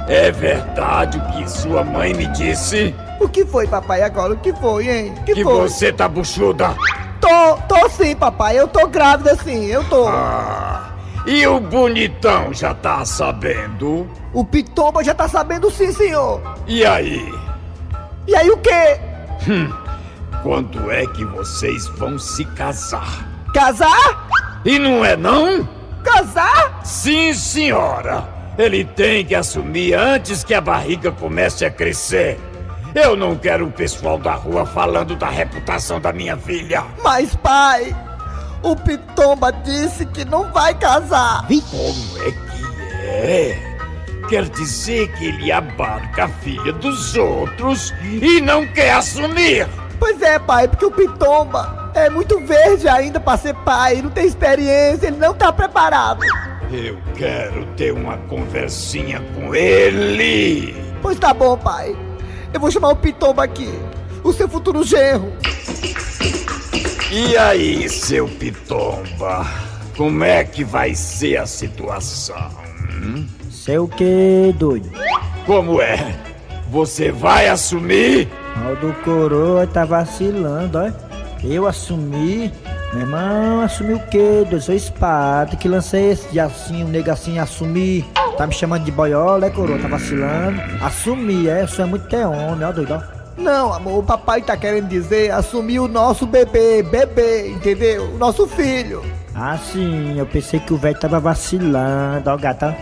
É 0.09 0.31
verdade 0.31 1.19
o 1.19 1.33
que 1.33 1.51
sua 1.51 1.83
mãe 1.83 2.15
me 2.15 2.27
disse? 2.29 2.95
O 3.21 3.29
que 3.29 3.45
foi, 3.45 3.67
papai, 3.67 4.03
agora? 4.03 4.35
O 4.35 4.37
que 4.37 4.53
foi, 4.53 4.89
hein? 4.89 5.15
O 5.19 5.25
que, 5.25 5.35
Que 5.35 5.43
foi? 5.43 5.69
você 5.69 5.93
tá 5.93 6.07
buchuda? 6.09 6.75
Tô, 7.21 7.57
tô 7.69 7.89
sim, 7.89 8.15
papai. 8.15 8.59
Eu 8.59 8.69
tô 8.69 8.87
grávida 8.87 9.35
sim, 9.37 9.65
eu 9.67 9.83
tô. 9.85 10.07
Ah, 10.07 10.93
e 11.27 11.45
o 11.47 11.59
bonitão 11.59 12.53
já 12.53 12.73
tá 12.75 13.05
sabendo? 13.05 14.07
O 14.33 14.45
Pitomba 14.45 15.03
já 15.03 15.15
tá 15.15 15.27
sabendo 15.27 15.71
sim, 15.71 15.91
senhor. 15.93 16.41
E 16.69 16.85
aí? 16.85 17.33
E 18.29 18.37
aí 18.37 18.49
o 18.51 18.59
quê? 18.59 19.01
Hum, 19.49 19.73
quando 20.43 20.91
é 20.91 21.05
que 21.07 21.25
vocês 21.25 21.89
vão 21.89 22.17
se 22.19 22.45
casar? 22.45 23.27
Casar? 23.53 24.29
E 24.65 24.79
não 24.79 25.05
é 25.05 25.17
não? 25.17 25.67
Casar? 26.07 26.81
Sim, 26.85 27.35
senhora. 27.35 28.25
Ele 28.57 28.85
tem 28.85 29.25
que 29.25 29.35
assumir 29.35 29.95
antes 29.95 30.45
que 30.45 30.55
a 30.55 30.61
barriga 30.61 31.11
comece 31.11 31.65
a 31.65 31.71
crescer. 31.71 32.39
Eu 32.95 33.17
não 33.17 33.37
quero 33.37 33.67
o 33.67 33.73
pessoal 33.73 34.17
da 34.17 34.35
rua 34.35 34.65
falando 34.65 35.17
da 35.17 35.29
reputação 35.29 36.01
da 36.01 36.13
minha 36.13 36.37
filha. 36.37 36.85
Mas, 37.03 37.35
pai, 37.37 37.95
o 38.63 38.77
Pitomba 38.77 39.53
disse 39.53 40.07
que 40.07 40.25
não 40.25 40.51
vai 40.53 40.73
casar. 40.75 41.45
Como 41.47 42.23
é 42.23 42.31
que 42.31 43.05
é? 43.05 43.77
Quer 44.29 44.49
dizer 44.49 45.13
que 45.17 45.27
ele 45.27 45.53
abarca 45.53 46.25
a 46.25 46.29
filha 46.29 46.73
dos 46.73 47.17
outros 47.17 47.93
e 48.03 48.41
não 48.41 48.67
quer 48.69 48.93
assumir? 48.93 49.69
Pois 49.99 50.23
é, 50.23 50.39
pai, 50.39 50.67
porque 50.69 50.87
o 50.87 50.91
Pitomba 50.91 51.86
é 52.01 52.11
muito 52.11 52.39
verde 52.41 52.89
ainda 52.89 53.19
pra 53.19 53.37
ser 53.37 53.55
pai, 53.55 54.03
não 54.03 54.11
tem 54.11 54.27
experiência, 54.27 55.07
ele 55.07 55.17
não 55.17 55.35
tá 55.35 55.53
preparado. 55.53 56.21
Eu 56.71 56.99
quero 57.17 57.65
ter 57.77 57.93
uma 57.93 58.17
conversinha 58.29 59.23
com 59.35 59.55
ele. 59.55 60.75
Pois 61.01 61.19
tá 61.19 61.33
bom, 61.33 61.57
pai. 61.57 61.97
Eu 62.53 62.61
vou 62.61 62.71
chamar 62.71 62.91
o 62.91 62.97
Pitomba 62.97 63.45
aqui, 63.45 63.73
o 64.23 64.33
seu 64.33 64.49
futuro 64.49 64.83
genro. 64.83 65.33
E 67.11 67.37
aí, 67.37 67.89
seu 67.89 68.29
pitomba? 68.29 69.47
Como 69.97 70.25
é 70.25 70.43
que 70.43 70.65
vai 70.65 70.95
ser 70.95 71.37
a 71.37 71.47
situação? 71.47 72.51
hum? 72.93 73.27
Sei 73.49 73.79
o 73.79 73.87
que, 73.87 74.53
doido? 74.59 74.91
Como 75.47 75.81
é? 75.81 76.17
Você 76.69 77.13
vai 77.13 77.49
assumir? 77.49 78.29
Aldo 78.57 78.93
Coroa 79.05 79.67
tá 79.67 79.85
vacilando, 79.85 80.79
ó. 80.79 81.06
Eu 81.43 81.67
assumi. 81.67 82.53
Meu 82.93 83.03
irmão, 83.03 83.61
assumi 83.61 83.95
o 83.95 84.01
quê? 84.07 84.45
doido? 84.49 84.61
Sou 84.61 84.75
espada 84.75 85.57
que 85.57 85.69
lancei 85.69 86.13
esse 86.13 86.29
de 86.29 86.41
assim, 86.41 86.85
um 86.85 86.89
nega 86.89 87.13
assim, 87.13 87.39
assumir. 87.39 88.05
Tá 88.37 88.47
me 88.47 88.53
chamando 88.53 88.85
de 88.85 88.93
boiola, 88.93 89.47
é 89.47 89.51
coroa? 89.51 89.79
Tá 89.79 89.89
vacilando? 89.89 90.61
Assumir, 90.81 91.49
é? 91.49 91.65
Isso 91.65 91.81
é 91.81 91.85
muito 91.85 92.07
ter 92.09 92.27
homem, 92.27 92.65
ó, 92.65 92.73
doido, 92.73 92.95
ó. 92.95 93.17
Não, 93.37 93.73
amor, 93.73 93.99
o 93.99 94.03
papai 94.03 94.41
tá 94.41 94.57
querendo 94.57 94.89
dizer 94.89 95.31
assumir 95.31 95.79
o 95.79 95.89
nosso 95.89 96.27
bebê, 96.27 96.83
bebê, 96.83 97.51
entendeu? 97.51 98.15
O 98.15 98.19
nosso 98.19 98.47
filho. 98.47 99.03
Ah, 99.35 99.59
sim, 99.59 100.19
eu 100.19 100.27
pensei 100.27 100.59
que 100.59 100.73
o 100.73 100.79
velho 100.79 100.99
tava 100.99 101.21
vacilando, 101.21 102.31
ó, 102.31 102.37
gata. 102.37 102.75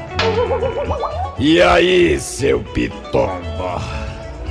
E 1.39 1.61
aí, 1.61 2.19
seu 2.21 2.61
pitomba? 2.61 3.81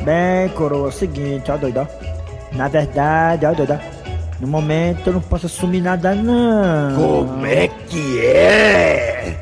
Bem, 0.04 0.50
coroa, 0.50 0.88
é 0.88 0.90
o 0.90 0.92
seguinte, 0.92 1.50
ó, 1.50 1.56
doido, 1.56 1.80
ó. 1.80 2.56
Na 2.56 2.68
verdade, 2.68 3.46
ó, 3.46 3.54
doido, 3.54 3.80
ó. 3.80 3.93
No 4.44 4.50
momento 4.50 5.08
eu 5.08 5.14
não 5.14 5.22
posso 5.22 5.46
assumir 5.46 5.80
nada, 5.80 6.14
não. 6.14 6.96
Como 6.98 7.46
é 7.46 7.70
que 7.88 8.20
é? 8.20 9.42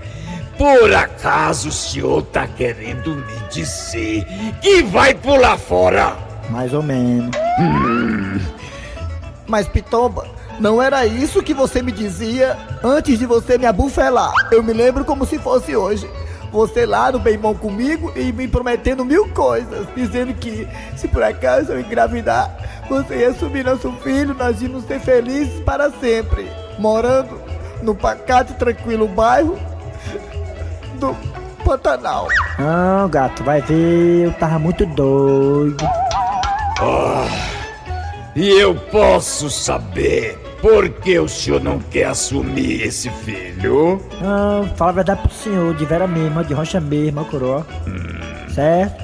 Por 0.60 0.94
acaso 0.94 1.70
o 1.70 1.72
senhor 1.72 2.22
tá 2.22 2.46
querendo 2.46 3.16
me 3.16 3.50
dizer 3.50 4.24
que 4.62 4.84
vai 4.84 5.16
pular 5.16 5.58
fora? 5.58 6.16
Mais 6.52 6.72
ou 6.72 6.84
menos. 6.84 7.36
Hum, 7.60 8.40
Mas, 9.48 9.68
Pitomba, 9.68 10.28
não 10.60 10.80
era 10.80 11.04
isso 11.04 11.42
que 11.42 11.56
você 11.56 11.82
me 11.82 11.92
dizia 11.92 12.56
antes 12.84 13.18
de 13.18 13.26
você 13.26 13.58
me 13.58 13.66
abufelar. 13.66 14.32
Eu 14.52 14.62
me 14.62 14.72
lembro 14.72 15.04
como 15.04 15.26
se 15.26 15.40
fosse 15.40 15.76
hoje. 15.76 16.08
Você 16.52 16.86
lá 16.86 17.12
no 17.12 17.20
bem 17.20 17.38
bom 17.38 17.56
comigo 17.56 18.12
e 18.16 18.32
me 18.34 18.48
prometendo 18.48 19.06
mil 19.06 19.30
coisas, 19.30 19.88
dizendo 19.96 20.34
que 20.34 20.68
se 20.98 21.08
por 21.08 21.24
acaso 21.24 21.72
eu 21.72 21.80
engravidar, 21.80 22.54
você 22.90 23.20
ia 23.20 23.30
assumir 23.30 23.64
nosso 23.64 23.92
filho, 24.04 24.34
nós 24.34 24.62
íamos 24.62 24.84
ser 24.84 25.00
felizes 25.00 25.62
para 25.62 25.90
sempre, 25.92 26.52
morando 26.78 27.42
no 27.82 27.96
pacato 27.96 28.52
e 28.52 28.56
tranquilo 28.56 29.08
bairro 29.08 29.58
do 31.00 31.16
Pantanal. 31.64 32.28
Não, 32.60 33.08
gato, 33.08 33.44
vai 33.44 33.62
ver, 33.62 34.26
eu 34.26 34.34
tava 34.34 34.60
muito 34.60 34.86
doido. 34.86 35.86
Ah, 36.80 37.28
e 38.36 38.50
eu 38.50 38.76
posso 38.76 39.50
saber 39.50 40.51
por 40.62 40.88
que 40.90 41.18
o 41.20 41.28
senhor 41.28 41.62
não 41.62 41.80
quer 41.80 42.06
assumir 42.06 42.84
esse 42.84 43.10
filho? 43.10 44.02
Não, 44.22 44.68
fala 44.76 44.92
a 44.92 44.94
verdade 44.94 45.22
pro 45.22 45.32
senhor, 45.32 45.74
de 45.76 45.86
vera 45.86 46.08
mesmo, 46.08 46.44
de 46.44 46.54
rocha 46.54 46.80
mesmo, 46.80 47.22
ó, 47.22 47.24
coroa. 47.24 47.66
Hum, 47.88 48.50
certo? 48.54 49.04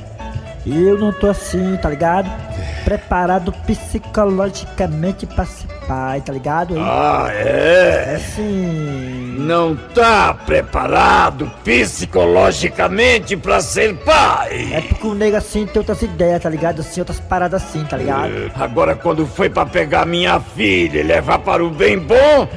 E 0.65 0.83
eu 0.83 0.97
não 0.99 1.11
tô 1.11 1.27
assim, 1.27 1.75
tá 1.77 1.89
ligado? 1.89 2.29
Preparado 2.87 3.51
psicologicamente 3.51 5.25
pra 5.25 5.43
ser 5.43 5.67
pai, 5.85 6.21
tá 6.21 6.31
ligado? 6.31 6.75
Ah, 6.79 7.27
é? 7.29 8.13
É 8.15 8.17
sim. 8.33 9.35
Não 9.39 9.75
tá 9.75 10.33
preparado 10.33 11.51
psicologicamente 11.65 13.35
pra 13.35 13.59
ser 13.59 13.93
pai? 13.97 14.69
É 14.71 14.79
porque 14.79 15.05
o 15.05 15.13
nego 15.13 15.35
assim 15.35 15.65
tem 15.65 15.81
outras 15.81 16.01
ideias, 16.01 16.41
tá 16.41 16.49
ligado? 16.49 16.79
Assim, 16.79 17.01
outras 17.01 17.19
paradas 17.19 17.61
assim, 17.61 17.83
tá 17.83 17.97
ligado? 17.97 18.31
É, 18.31 18.51
Agora, 18.55 18.95
quando 18.95 19.27
foi 19.27 19.49
pra 19.49 19.65
pegar 19.65 20.05
minha 20.05 20.39
filha 20.39 20.99
e 20.99 21.03
levar 21.03 21.39
para 21.39 21.65
o 21.65 21.69
bem 21.69 21.99
bom, 21.99 22.47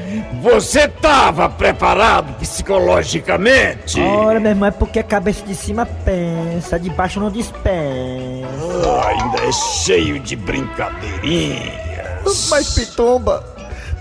você 0.41 0.87
tava 0.87 1.49
preparado 1.49 2.33
psicologicamente? 2.39 4.01
Ora, 4.01 4.39
meu 4.39 4.51
irmão, 4.51 4.69
é 4.69 4.73
porque 4.73 5.01
a 5.01 5.05
cabeça 5.05 5.45
de 5.45 5.57
cima 5.57 5.85
pensa, 6.05 6.79
de 6.79 6.89
baixo 6.91 7.19
não 7.19 7.31
dispensa. 7.33 8.49
Ah, 8.87 9.09
ainda 9.09 9.45
é 9.45 9.53
cheio 9.53 10.20
de 10.21 10.37
brincadeirinhas. 10.37 12.49
Mas 12.51 12.75
Pitomba, 12.75 13.43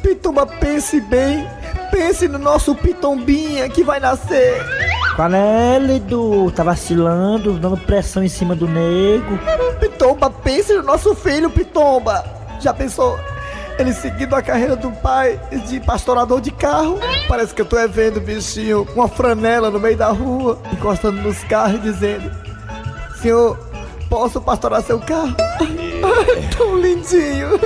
Pitomba, 0.02 0.46
pense 0.46 1.00
bem. 1.02 1.48
Pense 1.92 2.28
no 2.28 2.38
nosso 2.38 2.76
Pitombinha 2.76 3.68
que 3.70 3.84
vai 3.84 4.00
nascer. 4.00 4.64
Qual 5.16 5.34
é, 5.34 5.80
Lidu? 5.80 6.52
Tá 6.52 6.64
vacilando, 6.64 7.54
dando 7.54 7.78
pressão 7.78 8.24
em 8.24 8.30
cima 8.30 8.56
do 8.56 8.68
nego. 8.68 9.38
Pitomba, 9.80 10.30
pense 10.30 10.74
no 10.74 10.84
nosso 10.84 11.16
filho, 11.16 11.50
Pitomba. 11.50 12.24
Já 12.60 12.74
pensou? 12.74 13.20
Ele 13.78 13.94
seguindo 13.94 14.36
a 14.36 14.42
carreira 14.42 14.76
do 14.76 14.92
pai 14.92 15.40
de 15.68 15.80
pastorador 15.80 16.42
de 16.42 16.52
carro. 16.52 17.00
Parece 17.28 17.54
que 17.54 17.62
eu 17.62 17.66
tô 17.66 17.78
é 17.78 17.88
vendo, 17.88 18.20
bichinho, 18.20 18.86
com 18.86 19.00
uma 19.00 19.08
franela 19.08 19.70
no 19.70 19.80
meio 19.80 19.98
da 19.98 20.10
rua, 20.10 20.60
encostando 20.72 21.22
nos 21.22 21.44
carros 21.46 21.76
e 21.76 21.80
dizendo: 21.80 22.30
Senhor, 23.22 23.58
posso 24.10 24.42
pastorar 24.42 24.84
seu 24.84 25.00
carro? 25.00 25.36
Ai, 26.04 26.50
tão 26.56 26.78
lindinho. 26.78 27.60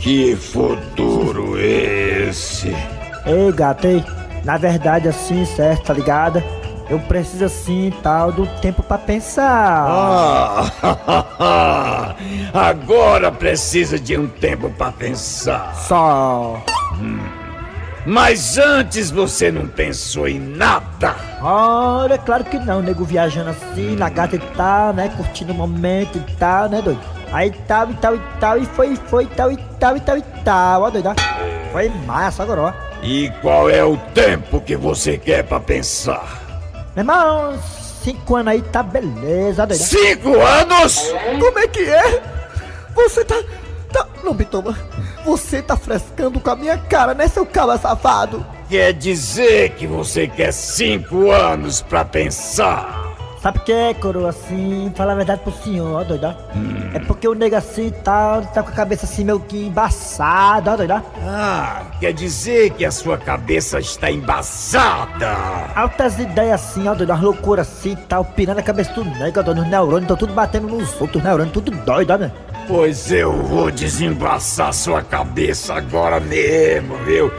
Que 0.00 0.34
futuro 0.36 1.58
esse? 1.58 2.74
Ei, 3.26 3.52
gato, 3.52 3.86
ei. 3.86 4.04
Na 4.44 4.56
verdade, 4.56 5.08
assim, 5.08 5.44
certo, 5.44 5.84
tá 5.84 5.94
ligado? 5.94 6.42
Eu 6.90 6.98
preciso, 6.98 7.44
assim, 7.44 7.92
tal, 8.02 8.32
do 8.32 8.46
tempo 8.60 8.82
pra 8.82 8.98
pensar. 8.98 9.86
Ah, 9.88 10.66
agora 12.52 13.30
precisa 13.30 13.98
de 13.98 14.18
um 14.18 14.26
tempo 14.26 14.68
pra 14.70 14.90
pensar. 14.90 15.74
Só. 15.74 16.60
Mas 18.04 18.58
antes 18.58 19.10
você 19.10 19.52
não 19.52 19.68
pensou 19.68 20.26
em 20.26 20.40
nada. 20.40 21.14
Ora, 21.40 22.18
claro 22.18 22.44
que 22.44 22.58
não, 22.58 22.82
nego 22.82 23.04
viajando 23.04 23.50
assim, 23.50 23.94
na 23.94 24.08
gata 24.08 24.34
e 24.34 24.40
tal, 24.56 24.92
né? 24.92 25.08
Curtindo 25.16 25.52
o 25.52 25.56
momento 25.56 26.18
e 26.18 26.36
tal, 26.36 26.68
né, 26.68 26.82
doido? 26.82 27.21
Aí 27.32 27.50
tal 27.66 27.90
e 27.90 27.94
tal 27.94 28.14
e 28.14 28.20
tal, 28.38 28.58
e 28.58 28.66
foi, 28.66 28.94
foi, 28.94 29.26
tal 29.26 29.50
e 29.50 29.56
tal 29.56 29.96
e 29.96 30.00
tal 30.00 30.18
e 30.18 30.22
tal, 30.44 30.82
ó, 30.82 30.90
doido, 30.90 31.08
ó. 31.08 31.14
Foi 31.72 31.88
massa 32.06 32.42
agora, 32.42 32.60
ó. 32.60 32.72
E 33.02 33.30
qual 33.40 33.70
é 33.70 33.82
o 33.82 33.96
tempo 34.14 34.60
que 34.60 34.76
você 34.76 35.16
quer 35.16 35.42
pra 35.42 35.58
pensar? 35.58 36.40
Meu 36.94 37.02
irmão, 37.02 37.58
cinco 38.04 38.36
anos 38.36 38.52
aí 38.52 38.62
tá 38.62 38.82
beleza, 38.82 39.64
ó. 39.64 39.74
Cinco 39.74 40.38
anos? 40.40 41.10
Como 41.40 41.58
é 41.58 41.66
que 41.66 41.80
é? 41.80 42.22
Você 42.94 43.24
tá. 43.24 43.42
tá... 43.90 44.06
Não, 44.22 44.36
Pitomba. 44.36 44.76
Você 45.24 45.62
tá 45.62 45.76
frescando 45.76 46.38
com 46.38 46.50
a 46.50 46.56
minha 46.56 46.76
cara, 46.76 47.14
né, 47.14 47.28
seu 47.28 47.46
cabra 47.46 47.78
safado? 47.78 48.44
Quer 48.68 48.92
dizer 48.92 49.70
que 49.70 49.86
você 49.86 50.26
quer 50.26 50.52
cinco 50.52 51.30
anos 51.30 51.80
pra 51.80 52.04
pensar? 52.04 53.11
Sabe 53.42 53.58
o 53.58 53.62
que 53.62 53.72
é, 53.72 53.92
coroa, 53.92 54.28
assim, 54.30 54.92
falar 54.94 55.14
a 55.14 55.16
verdade 55.16 55.40
pro 55.42 55.52
senhor, 55.52 56.00
ó, 56.00 56.04
doido, 56.04 56.28
ó. 56.28 56.34
É 56.94 57.00
porque 57.00 57.26
o 57.26 57.34
nego 57.34 57.56
assim 57.56 57.90
tal, 58.04 58.40
tá 58.42 58.62
com 58.62 58.68
a 58.68 58.72
cabeça 58.72 59.04
assim 59.04 59.24
meio 59.24 59.40
que 59.40 59.66
embaçada, 59.66 60.72
ó, 60.72 60.76
doido, 60.76 60.92
ó. 60.92 61.00
Ah, 61.26 61.82
quer 61.98 62.12
dizer 62.12 62.70
que 62.74 62.84
a 62.84 62.92
sua 62.92 63.18
cabeça 63.18 63.80
está 63.80 64.08
embaçada. 64.12 65.34
Altas 65.74 66.20
ideias 66.20 66.62
assim, 66.62 66.86
ó, 66.86 66.94
doido, 66.94 67.10
umas 67.10 67.20
loucuras 67.20 67.66
assim 67.66 67.94
e 67.94 67.96
tal, 67.96 68.24
pirando 68.24 68.60
a 68.60 68.62
cabeça 68.62 68.92
do 68.92 69.04
nego, 69.04 69.40
ó, 69.40 69.42
doido, 69.42 69.62
os 69.62 69.66
neurônios 69.66 70.06
tão 70.06 70.16
tudo 70.16 70.32
batendo 70.32 70.68
nos 70.68 71.00
outros, 71.00 71.24
neurônios 71.24 71.52
tudo 71.52 71.72
doido, 71.72 72.12
ó, 72.12 72.18
né? 72.18 72.30
Pois 72.66 73.10
eu 73.10 73.32
vou 73.42 73.70
desembaçar 73.70 74.72
sua 74.72 75.02
cabeça 75.02 75.74
agora 75.74 76.20
mesmo, 76.20 76.96
viu? 76.98 77.30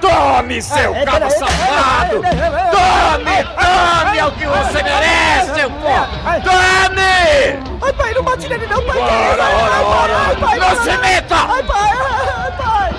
Tome, 0.00 0.60
seu 0.60 0.94
É, 0.94 1.04
cabo 1.04 1.30
safado! 1.30 2.20
Tome, 2.20 3.44
tome 3.44 4.18
é 4.18 4.26
o 4.26 4.32
que 4.32 4.46
você 4.46 4.82
merece, 4.82 5.54
seu 5.54 5.70
pô! 5.70 5.88
Tome! 6.42 7.80
Ai, 7.80 7.92
pai, 7.92 8.14
não 8.14 8.22
bate 8.22 8.48
nele 8.48 8.66
não, 8.66 8.82
pai. 8.84 8.98
Ora, 8.98 9.44
ora, 9.44 9.82
ora! 9.82 10.58
Não 10.58 10.82
se 10.82 10.98
meta! 10.98 11.36
Ai, 11.36 11.62
pai, 11.62 11.90
ai, 12.36 12.52
pai. 12.58 12.92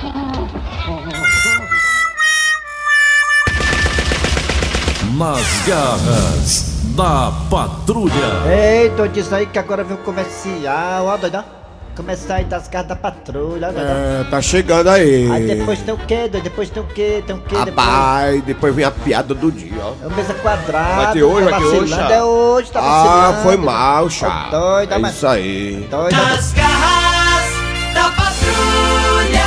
Nas 5.18 5.68
garras 5.68 6.74
da 6.96 7.32
patrulha. 7.50 8.14
Eita, 8.48 9.08
diz 9.08 9.32
aí 9.32 9.46
que 9.46 9.60
agora 9.60 9.84
vem 9.84 9.96
o 9.96 10.00
comercial, 10.00 11.06
ó, 11.06 11.18
doido, 11.18 11.38
ó. 11.60 11.63
Começar 11.96 12.36
aí 12.36 12.44
das 12.46 12.68
cartas 12.68 12.90
da 12.90 12.96
patrulha. 12.96 13.68
É, 13.68 14.24
tá 14.30 14.42
chegando 14.42 14.90
aí. 14.90 15.30
Aí 15.32 15.46
depois 15.46 15.80
tem 15.80 15.94
o 15.94 15.98
quê, 15.98 16.28
doido? 16.28 16.44
Depois 16.44 16.70
tem 16.72 16.82
o 16.82 16.86
quê? 16.88 17.24
Tem 17.26 17.36
o 17.36 17.40
quê? 17.40 17.56
depois? 17.66 17.70
Rapaz, 17.88 18.44
depois 18.44 18.76
vem 18.76 18.84
a 18.86 18.90
piada 18.92 19.36
do 19.36 19.52
dia, 19.52 19.74
ó. 19.80 19.94
É 20.04 20.08
o 20.08 20.12
mesa 20.12 20.34
quadrada. 20.34 20.96
Vai 21.04 21.14
ter 21.14 21.24
hoje, 21.24 21.46
tá 21.46 21.52
vai 21.52 21.60
ter 21.60 21.66
hoje, 21.78 21.94
Chá? 21.96 22.12
É 22.12 22.24
hoje, 22.24 22.72
tá 22.72 22.80
Ah, 22.80 23.04
vacilando. 23.04 23.44
foi 23.44 23.58
mal, 23.58 24.10
chá. 24.10 24.46
Ô, 24.48 24.52
doido, 24.52 24.94
é 24.94 24.98
mas- 24.98 25.16
isso 25.16 25.28
aí. 25.28 25.88
Doido. 25.92 26.16
Nas 26.18 26.52
garras 26.54 27.54
da 27.94 28.04
patrulha. 28.10 29.46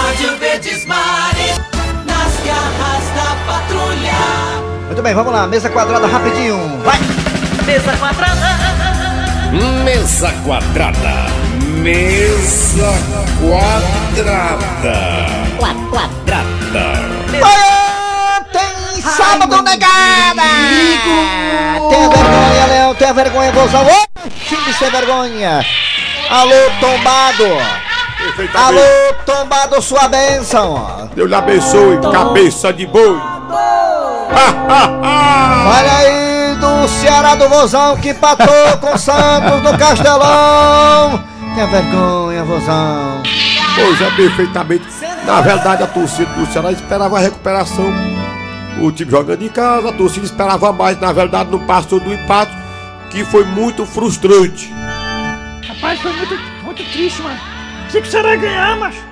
Rádio 0.00 0.38
Verdes 0.38 0.86
Mares. 0.86 1.58
Nas 2.06 2.36
garras 2.46 3.04
da 3.16 3.52
patrulha. 3.52 4.86
Muito 4.86 5.02
bem, 5.02 5.12
vamos 5.14 5.32
lá, 5.32 5.46
mesa 5.48 5.68
quadrada 5.70 6.06
rapidinho. 6.06 6.56
Vai! 6.84 6.98
Mesa 7.66 7.96
quadrada. 7.96 8.58
Mesa 9.84 10.30
quadrada. 10.44 11.27
Mesa 11.78 12.92
quadrada. 13.40 14.96
Quadrada. 15.58 16.44
Tem 18.52 19.00
sábado 19.00 19.62
negada! 19.62 20.42
Tenha 21.88 22.08
vergonha, 22.08 22.66
Leão, 22.66 22.94
tenha 22.94 23.14
vergonha, 23.14 23.52
vozão. 23.52 23.86
Ô, 23.86 24.28
time 24.46 24.72
sem 24.72 24.90
vergonha! 24.90 25.64
Alô, 26.28 26.70
tombado! 26.80 27.44
Alô, 28.54 29.14
tombado, 29.24 29.80
sua 29.80 30.08
bênção! 30.08 31.08
Deus 31.14 31.28
lhe 31.28 31.34
abençoe, 31.34 32.00
cabeça 32.12 32.72
de 32.72 32.86
boi. 32.86 33.20
Olha 35.66 35.96
aí 35.98 36.56
do 36.56 36.88
Ceará 36.88 37.34
do 37.36 37.48
Vozão 37.48 37.96
que 37.96 38.10
empatou 38.10 38.78
com 38.80 38.94
o 38.94 38.98
Santos 38.98 39.62
no 39.62 39.78
Castelão! 39.78 41.37
Tenha 41.58 41.66
vergonha, 41.66 42.44
Vozão! 42.44 43.20
Pois 43.74 44.00
é, 44.00 44.10
perfeitamente. 44.12 44.86
Na 45.26 45.40
verdade, 45.40 45.82
a 45.82 45.88
torcida 45.88 46.32
do 46.34 46.46
Ceará 46.46 46.70
esperava 46.70 47.18
a 47.18 47.20
recuperação. 47.20 47.92
O 48.80 48.92
time 48.92 49.10
jogando 49.10 49.42
em 49.42 49.48
casa, 49.48 49.88
a 49.88 49.92
torcida 49.92 50.24
esperava 50.24 50.72
mais. 50.72 51.00
Na 51.00 51.10
verdade, 51.12 51.50
não 51.50 51.58
passou 51.66 51.98
do 51.98 52.14
empate, 52.14 52.52
que 53.10 53.24
foi 53.24 53.44
muito 53.44 53.84
frustrante. 53.84 54.72
Rapaz, 55.66 55.98
foi 56.00 56.12
muito, 56.12 56.38
muito 56.62 56.92
triste, 56.92 57.20
mano. 57.22 57.40
Pensei 57.86 58.02
que 58.02 58.06
o 58.06 58.10
Ceará 58.12 58.36
ia 58.36 58.40
ganhar, 58.40 58.76
macho. 58.76 59.02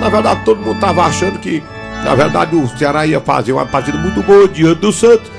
Na 0.00 0.08
verdade, 0.08 0.44
todo 0.44 0.60
mundo 0.60 0.74
estava 0.74 1.04
achando 1.04 1.38
que, 1.38 1.62
na 2.02 2.16
verdade, 2.16 2.56
o 2.56 2.66
Ceará 2.76 3.06
ia 3.06 3.20
fazer 3.20 3.52
uma 3.52 3.64
partida 3.64 3.96
muito 3.96 4.20
boa 4.24 4.48
diante 4.48 4.80
do 4.80 4.90
Santos, 4.92 5.30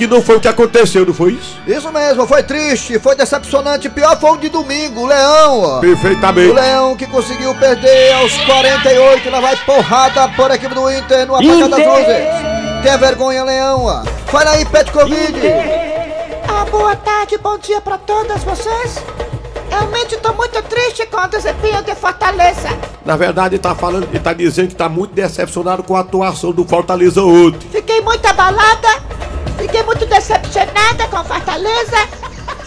que 0.00 0.06
não 0.06 0.22
foi 0.22 0.36
o 0.36 0.40
que 0.40 0.48
aconteceu, 0.48 1.04
não 1.04 1.12
foi 1.12 1.32
isso? 1.32 1.60
Isso 1.66 1.92
mesmo, 1.92 2.26
foi 2.26 2.42
triste, 2.42 2.98
foi 2.98 3.14
decepcionante. 3.14 3.90
Pior 3.90 4.18
foi 4.18 4.30
o 4.30 4.36
de 4.38 4.48
domingo, 4.48 5.02
o 5.02 5.06
Leão. 5.06 5.78
Perfeitamente. 5.78 6.48
O 6.48 6.54
Leão 6.54 6.96
que 6.96 7.06
conseguiu 7.06 7.54
perder 7.56 8.14
aos 8.14 8.34
48 8.46 9.28
e 9.28 9.30
levar 9.30 9.62
porrada 9.66 10.26
por 10.30 10.50
equipe 10.52 10.74
do 10.74 10.90
Inter 10.90 11.26
no 11.26 11.34
apagado 11.34 11.68
das 11.68 11.86
luzes. 11.86 12.82
Tenha 12.82 12.96
vergonha, 12.96 13.44
Leão. 13.44 14.02
Fala 14.28 14.52
aí, 14.52 14.64
Pet 14.64 14.90
Covid. 14.90 15.38
Ah, 16.48 16.64
boa 16.70 16.96
tarde, 16.96 17.36
bom 17.36 17.58
dia 17.58 17.82
pra 17.82 17.98
todas 17.98 18.42
vocês. 18.42 19.04
Realmente 19.68 20.16
tô 20.16 20.32
muito 20.32 20.62
triste 20.62 21.06
com 21.08 21.18
o 21.18 21.28
desempenho 21.28 21.82
de 21.82 21.94
Fortaleza. 21.94 22.70
Na 23.04 23.18
verdade, 23.18 23.56
ele 23.56 23.62
tá 23.62 23.74
falando, 23.74 24.04
ele 24.04 24.18
tá 24.18 24.32
dizendo 24.32 24.68
que 24.68 24.74
tá 24.74 24.88
muito 24.88 25.12
decepcionado 25.12 25.82
com 25.82 25.94
a 25.94 26.00
atuação 26.00 26.52
do 26.52 26.64
Fortaleza 26.64 27.22
ontem. 27.22 27.68
Fiquei 27.70 28.00
muito 28.00 28.26
abalada, 28.26 28.88
fiquei 29.70 29.82
muito 29.84 30.04
decepcionada 30.04 31.06
com 31.08 31.22
Fortaleza. 31.24 31.96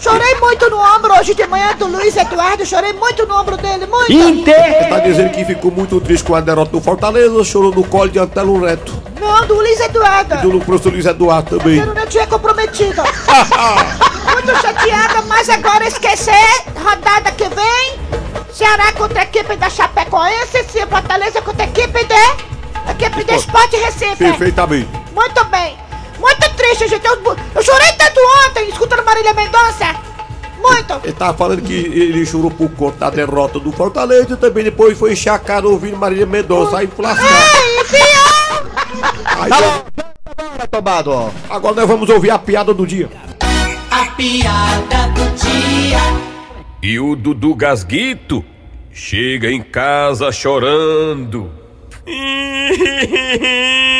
Chorei 0.00 0.34
muito 0.36 0.68
no 0.70 0.78
ombro 0.78 1.12
hoje 1.18 1.34
de 1.34 1.46
manhã 1.46 1.74
do 1.76 1.86
Luiz 1.86 2.16
Eduardo, 2.16 2.64
chorei 2.64 2.92
muito 2.94 3.26
no 3.26 3.38
ombro 3.38 3.56
dele, 3.56 3.86
muito. 3.86 4.10
Ele 4.10 4.44
tá 4.88 4.98
dizendo 5.00 5.30
que 5.30 5.44
ficou 5.44 5.70
muito 5.70 6.00
triste 6.00 6.24
com 6.24 6.34
a 6.34 6.40
derrota 6.40 6.70
do 6.72 6.80
Fortaleza, 6.80 7.44
chorou 7.44 7.74
no 7.74 7.84
colo 7.84 8.08
de 8.08 8.18
Antelo 8.18 8.58
Neto. 8.58 8.92
Não, 9.20 9.46
do 9.46 9.54
Luiz 9.54 9.80
Eduardo. 9.80 10.34
E 10.34 10.50
do 10.50 10.60
professor 10.60 10.92
Luiz 10.92 11.06
Eduardo 11.06 11.58
também. 11.58 11.78
Eu 11.78 11.94
não 11.94 12.06
tinha 12.06 12.26
comprometido. 12.26 13.02
muito 14.32 14.60
chateada, 14.60 15.22
mas 15.26 15.48
agora 15.48 15.86
esquecer. 15.86 16.32
Rodada 16.82 17.30
que 17.32 17.48
vem. 17.48 17.98
Ceará 18.52 18.92
contra 18.92 19.20
a 19.20 19.24
equipe 19.24 19.56
da 19.56 19.68
Chapecoense. 19.68 20.64
Se 20.70 20.86
Fortaleza 20.86 21.40
contra 21.42 21.64
a 21.64 21.68
equipe 21.68 22.04
de. 22.04 22.90
Equipe 22.90 23.24
de 23.24 23.34
Esporte 23.34 23.76
Recife. 23.76 24.16
Perfeitamente. 24.16 24.88
Muito 25.14 25.44
bem. 25.46 25.83
Muito 26.24 26.56
triste, 26.56 26.88
gente. 26.88 27.06
Eu, 27.06 27.36
eu 27.54 27.62
chorei 27.62 27.92
tanto 27.98 28.18
ontem 28.48 28.66
escutando 28.70 29.04
Marília 29.04 29.34
Mendonça. 29.34 29.94
Muito. 30.58 31.00
Ele 31.04 31.12
tava 31.12 31.36
falando 31.36 31.60
que 31.60 31.74
ele 31.74 32.24
chorou 32.24 32.50
por 32.50 32.70
conta 32.70 32.96
da 33.00 33.10
derrota 33.10 33.60
do 33.60 33.70
Fortaleza 33.70 34.32
e 34.32 34.36
também 34.36 34.64
depois 34.64 34.98
foi 34.98 35.12
encharcado 35.12 35.70
ouvindo 35.70 35.98
Marília 35.98 36.24
Mendonça. 36.24 36.78
Aí 36.78 36.88
lascar. 36.96 37.26
Ei, 37.26 37.84
fião! 37.84 38.62
Aí, 39.42 39.50
Tá 39.50 39.60
bom, 39.60 39.84
bora, 40.34 40.66
tombado. 40.66 41.34
Agora 41.50 41.74
nós 41.74 41.86
vamos 41.86 42.08
ouvir 42.08 42.30
a 42.30 42.38
piada 42.38 42.72
do 42.72 42.86
dia. 42.86 43.10
A 43.90 44.06
piada 44.12 45.08
do 45.08 45.30
dia. 45.36 46.00
E 46.82 46.98
o 46.98 47.14
Dudu 47.14 47.54
Gasguito 47.54 48.42
chega 48.90 49.50
em 49.50 49.60
casa 49.62 50.32
chorando. 50.32 51.50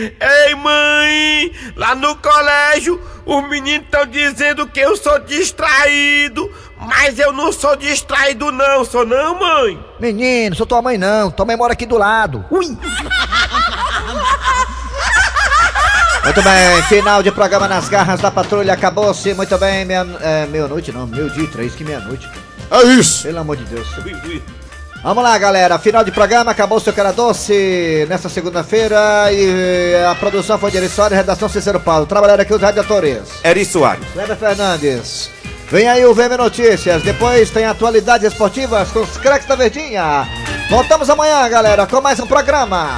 Ei, 0.00 0.54
mãe! 0.54 1.52
Lá 1.76 1.94
no 1.94 2.16
colégio, 2.16 3.00
os 3.26 3.48
meninos 3.48 3.84
estão 3.84 4.06
dizendo 4.06 4.66
que 4.66 4.80
eu 4.80 4.96
sou 4.96 5.18
distraído. 5.20 6.50
Mas 6.78 7.18
eu 7.18 7.32
não 7.32 7.52
sou 7.52 7.76
distraído, 7.76 8.50
não, 8.50 8.84
sou 8.84 9.04
não, 9.04 9.38
mãe? 9.38 9.78
Menino, 10.00 10.56
sou 10.56 10.64
tua 10.64 10.80
mãe 10.80 10.96
não. 10.96 11.30
Tua 11.30 11.44
mãe 11.44 11.56
mora 11.56 11.74
aqui 11.74 11.84
do 11.84 11.98
lado. 11.98 12.44
Ui! 12.50 12.66
Muito 16.24 16.42
bem, 16.42 16.82
final 16.88 17.22
de 17.22 17.30
programa 17.32 17.66
nas 17.66 17.88
garras 17.88 18.20
da 18.20 18.30
patrulha. 18.30 18.72
Acabou-se. 18.72 19.34
Muito 19.34 19.58
bem, 19.58 19.84
meia, 19.84 20.06
é, 20.20 20.46
meia-noite 20.46 20.92
não, 20.92 21.06
meio 21.06 21.28
dia, 21.30 21.48
três 21.48 21.74
que 21.74 21.84
meia-noite. 21.84 22.28
É 22.70 22.82
isso. 22.84 23.24
Pelo 23.24 23.40
amor 23.40 23.56
de 23.56 23.64
Deus. 23.64 23.86
Vamos 25.02 25.24
lá, 25.24 25.36
galera. 25.38 25.78
Final 25.78 26.04
de 26.04 26.12
programa, 26.12 26.50
acabou 26.50 26.76
o 26.76 26.80
seu 26.80 26.92
cara 26.92 27.10
doce 27.10 28.06
nesta 28.08 28.28
segunda-feira 28.28 29.32
e 29.32 29.94
a 30.04 30.14
produção 30.14 30.58
foi 30.58 30.70
direção 30.70 31.06
e 31.06 31.14
redação 31.14 31.48
Cícero 31.48 31.80
Paulo. 31.80 32.04
Trabalharam 32.06 32.42
aqui 32.42 32.52
os 32.52 32.60
radiadores. 32.60 33.22
Eri 33.42 33.64
Soares. 33.64 34.06
Kleber 34.12 34.36
Fernandes. 34.36 35.30
Vem 35.70 35.88
aí 35.88 36.04
o 36.04 36.12
VM 36.12 36.36
Notícias. 36.36 37.02
Depois 37.02 37.48
tem 37.48 37.64
atualidades 37.64 38.30
esportivas 38.30 38.90
com 38.90 39.00
os 39.00 39.16
craques 39.16 39.48
da 39.48 39.54
Verdinha. 39.54 40.28
Voltamos 40.68 41.08
amanhã, 41.08 41.48
galera, 41.48 41.86
com 41.86 42.00
mais 42.00 42.20
um 42.20 42.26
programa. 42.26 42.90